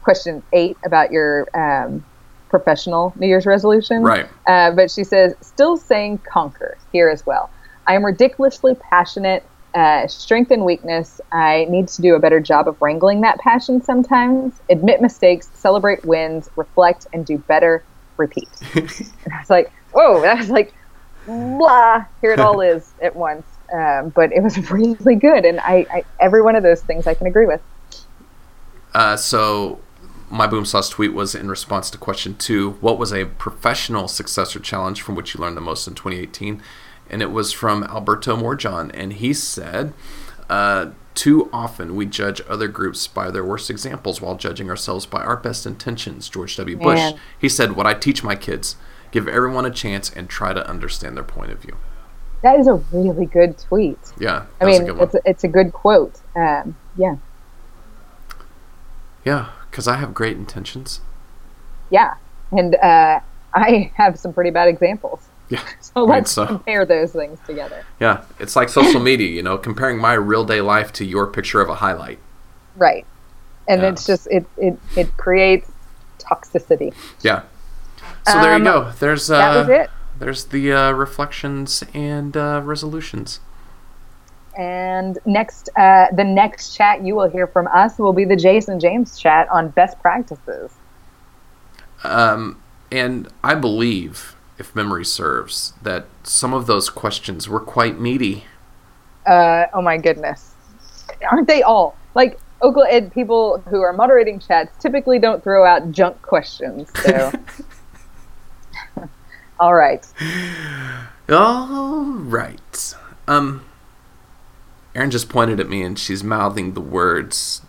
question 0.03 0.43
eight 0.53 0.77
about 0.85 1.11
your 1.11 1.47
um, 1.57 2.05
professional 2.49 3.13
New 3.17 3.27
Year's 3.27 3.45
resolution, 3.45 4.03
Right. 4.03 4.27
Uh, 4.47 4.71
but 4.71 4.91
she 4.91 5.03
says, 5.03 5.35
still 5.41 5.77
saying 5.77 6.19
conquer 6.19 6.77
here 6.91 7.09
as 7.09 7.25
well. 7.25 7.49
I 7.87 7.95
am 7.95 8.05
ridiculously 8.05 8.75
passionate. 8.75 9.43
Uh, 9.75 10.07
strength 10.07 10.49
and 10.49 10.65
weakness. 10.65 11.21
I 11.31 11.67
need 11.69 11.87
to 11.89 12.01
do 12.01 12.15
a 12.15 12.19
better 12.19 12.39
job 12.39 12.67
of 12.67 12.81
wrangling 12.81 13.21
that 13.21 13.37
passion 13.37 13.83
sometimes. 13.83 14.53
Admit 14.67 14.99
mistakes, 14.99 15.47
celebrate 15.53 16.03
wins, 16.03 16.49
reflect, 16.55 17.05
and 17.13 17.23
do 17.23 17.37
better. 17.37 17.83
Repeat. 18.19 18.47
and 18.75 19.33
I 19.33 19.39
was 19.39 19.49
like, 19.49 19.71
whoa, 19.93 20.21
that 20.21 20.37
was 20.37 20.49
like, 20.49 20.73
blah. 21.25 22.05
Here 22.21 22.33
it 22.33 22.39
all 22.39 22.61
is 22.73 22.93
at 23.01 23.15
once. 23.15 23.45
Um, 23.73 24.09
but 24.09 24.31
it 24.31 24.41
was 24.41 24.57
really 24.71 25.15
good, 25.15 25.45
and 25.45 25.59
I, 25.59 25.85
I 25.91 26.03
every 26.19 26.41
one 26.41 26.55
of 26.55 26.63
those 26.63 26.81
things 26.81 27.07
I 27.07 27.13
can 27.13 27.27
agree 27.27 27.45
with. 27.45 27.61
Uh, 28.93 29.15
so 29.15 29.79
my 30.29 30.47
boom 30.47 30.65
sauce 30.65 30.89
tweet 30.89 31.13
was 31.13 31.35
in 31.35 31.49
response 31.49 31.89
to 31.91 31.97
question 31.97 32.35
two. 32.35 32.71
What 32.81 32.97
was 32.97 33.13
a 33.13 33.25
professional 33.25 34.07
successor 34.07 34.59
challenge 34.59 35.01
from 35.01 35.15
which 35.15 35.33
you 35.33 35.41
learned 35.41 35.57
the 35.57 35.61
most 35.61 35.87
in 35.87 35.95
2018? 35.95 36.61
And 37.09 37.21
it 37.21 37.31
was 37.31 37.51
from 37.51 37.83
Alberto 37.83 38.35
Morejon, 38.35 38.91
and 38.93 39.13
he 39.13 39.33
said, 39.33 39.93
Uh, 40.49 40.91
too 41.15 41.49
often 41.51 41.95
we 41.95 42.05
judge 42.05 42.41
other 42.47 42.67
groups 42.67 43.05
by 43.07 43.29
their 43.29 43.43
worst 43.43 43.69
examples 43.69 44.21
while 44.21 44.35
judging 44.35 44.69
ourselves 44.69 45.05
by 45.05 45.21
our 45.21 45.35
best 45.37 45.65
intentions. 45.65 46.29
George 46.29 46.55
W. 46.57 46.77
Bush, 46.77 46.95
Man. 46.97 47.19
he 47.37 47.49
said, 47.49 47.75
What 47.75 47.85
I 47.85 47.93
teach 47.93 48.23
my 48.23 48.35
kids 48.35 48.75
give 49.11 49.27
everyone 49.27 49.65
a 49.65 49.71
chance 49.71 50.09
and 50.11 50.29
try 50.29 50.53
to 50.53 50.65
understand 50.69 51.17
their 51.17 51.23
point 51.23 51.51
of 51.51 51.59
view. 51.61 51.75
That 52.41 52.57
is 52.59 52.67
a 52.67 52.75
really 52.93 53.25
good 53.25 53.57
tweet. 53.57 53.97
Yeah, 54.19 54.45
I 54.61 54.63
a 54.63 54.67
mean, 54.67 54.85
good 54.85 54.97
one. 54.97 55.03
it's 55.07 55.15
a, 55.15 55.19
it's 55.25 55.43
a 55.43 55.47
good 55.47 55.73
quote. 55.73 56.19
Um, 56.35 56.77
yeah, 56.95 57.17
Yeah, 59.25 59.49
because 59.69 59.87
I 59.87 59.97
have 59.97 60.13
great 60.13 60.37
intentions. 60.37 61.01
yeah, 61.89 62.15
and 62.51 62.75
uh, 62.75 63.19
I 63.53 63.91
have 63.95 64.17
some 64.19 64.31
pretty 64.33 64.51
bad 64.51 64.67
examples. 64.69 65.27
Yeah, 65.49 65.61
So 65.81 66.03
let's 66.03 66.31
so- 66.31 66.45
compare 66.45 66.85
those 66.85 67.11
things 67.11 67.39
together. 67.45 67.83
Yeah, 67.99 68.23
it's 68.39 68.55
like 68.55 68.69
social 68.69 68.99
media, 68.99 69.27
you 69.29 69.41
know, 69.43 69.57
comparing 69.57 69.97
my 69.97 70.13
real 70.13 70.45
day 70.45 70.61
life 70.61 70.93
to 70.93 71.05
your 71.05 71.27
picture 71.27 71.59
of 71.61 71.69
a 71.69 71.75
highlight. 71.75 72.19
Right. 72.75 73.05
And 73.67 73.81
Yeah. 73.81 73.89
it's 73.89 74.05
just 74.05 74.27
it 74.27 74.45
it 74.57 74.77
it 74.95 75.15
creates 75.17 75.69
toxicity. 76.19 76.93
Yeah. 77.21 77.43
So 78.27 78.39
there 78.41 78.53
Um, 78.53 78.63
you 78.63 78.71
go. 78.71 78.91
There's 78.99 79.29
uh, 79.31 79.37
that 79.37 79.55
was 79.59 79.69
it. 79.69 79.89
There's 80.19 80.45
the 80.45 80.73
uh, 80.73 80.91
reflections 80.91 81.83
and 81.93 82.35
uh, 82.35 82.61
resolutions. 82.63 83.39
And 84.57 85.17
next, 85.25 85.69
uh, 85.77 86.07
the 86.11 86.23
next 86.25 86.75
chat 86.75 87.03
you 87.05 87.15
will 87.15 87.29
hear 87.29 87.47
from 87.47 87.67
us 87.67 87.97
will 87.97 88.11
be 88.11 88.25
the 88.25 88.35
Jason 88.35 88.79
James 88.79 89.17
chat 89.17 89.47
on 89.49 89.69
best 89.69 89.97
practices. 90.01 90.73
Um, 92.03 92.61
and 92.91 93.29
I 93.43 93.55
believe, 93.55 94.35
if 94.59 94.75
memory 94.75 95.05
serves, 95.05 95.73
that 95.81 96.05
some 96.23 96.53
of 96.53 96.67
those 96.67 96.89
questions 96.89 97.47
were 97.49 97.59
quite 97.59 97.99
meaty. 97.99 98.43
Uh, 99.25 99.65
oh 99.73 99.81
my 99.81 99.97
goodness, 99.97 100.53
aren't 101.31 101.47
they 101.47 101.63
all 101.63 101.95
like 102.15 102.39
Ed 102.89 103.13
people 103.13 103.59
who 103.69 103.81
are 103.81 103.93
moderating 103.93 104.39
chats 104.39 104.81
typically 104.81 105.19
don't 105.19 105.43
throw 105.43 105.65
out 105.65 105.91
junk 105.91 106.21
questions. 106.21 106.89
So, 107.03 107.31
all 109.59 109.73
right, 109.73 110.05
All 111.29 112.03
right. 112.05 112.95
Um, 113.27 113.65
Erin 114.95 115.11
just 115.11 115.29
pointed 115.29 115.59
at 115.59 115.69
me 115.69 115.83
and 115.83 115.97
she's 115.97 116.23
mouthing 116.23 116.73
the 116.73 116.81
words. 116.81 117.61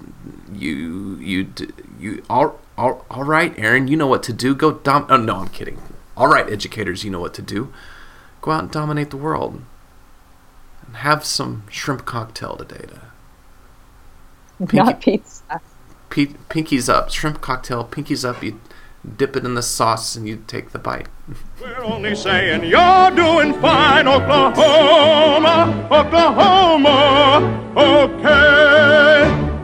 You, 0.52 1.16
you, 1.16 1.52
you. 1.98 2.22
All, 2.30 2.58
all, 2.78 3.04
all 3.10 3.24
right, 3.24 3.56
Erin. 3.58 3.88
You 3.88 3.96
know 3.96 4.06
what 4.06 4.22
to 4.24 4.32
do. 4.32 4.54
Go 4.54 4.72
dom. 4.72 5.06
Oh 5.08 5.16
no, 5.16 5.36
I'm 5.36 5.48
kidding. 5.48 5.78
All 6.20 6.28
right, 6.28 6.52
educators, 6.52 7.02
you 7.02 7.10
know 7.10 7.18
what 7.18 7.32
to 7.32 7.40
do. 7.40 7.72
Go 8.42 8.50
out 8.50 8.64
and 8.64 8.70
dominate 8.70 9.08
the 9.08 9.16
world. 9.16 9.62
And 10.86 10.96
have 10.96 11.24
some 11.24 11.62
shrimp 11.70 12.04
cocktail 12.04 12.58
today. 12.58 12.84
To 14.68 14.76
not 14.76 15.00
pizza. 15.00 15.62
P- 16.10 16.36
pinkies 16.50 16.92
up, 16.92 17.08
shrimp 17.08 17.40
cocktail. 17.40 17.86
Pinkies 17.86 18.28
up. 18.28 18.42
You 18.42 18.60
dip 19.16 19.34
it 19.34 19.46
in 19.46 19.54
the 19.54 19.62
sauce 19.62 20.14
and 20.14 20.28
you 20.28 20.44
take 20.46 20.72
the 20.72 20.78
bite. 20.78 21.08
We're 21.58 21.82
only 21.82 22.14
saying 22.14 22.64
you're 22.64 23.10
doing 23.12 23.58
fine, 23.58 24.06
Oklahoma, 24.06 25.88
Oklahoma, 25.90 27.72
okay. 27.78 29.50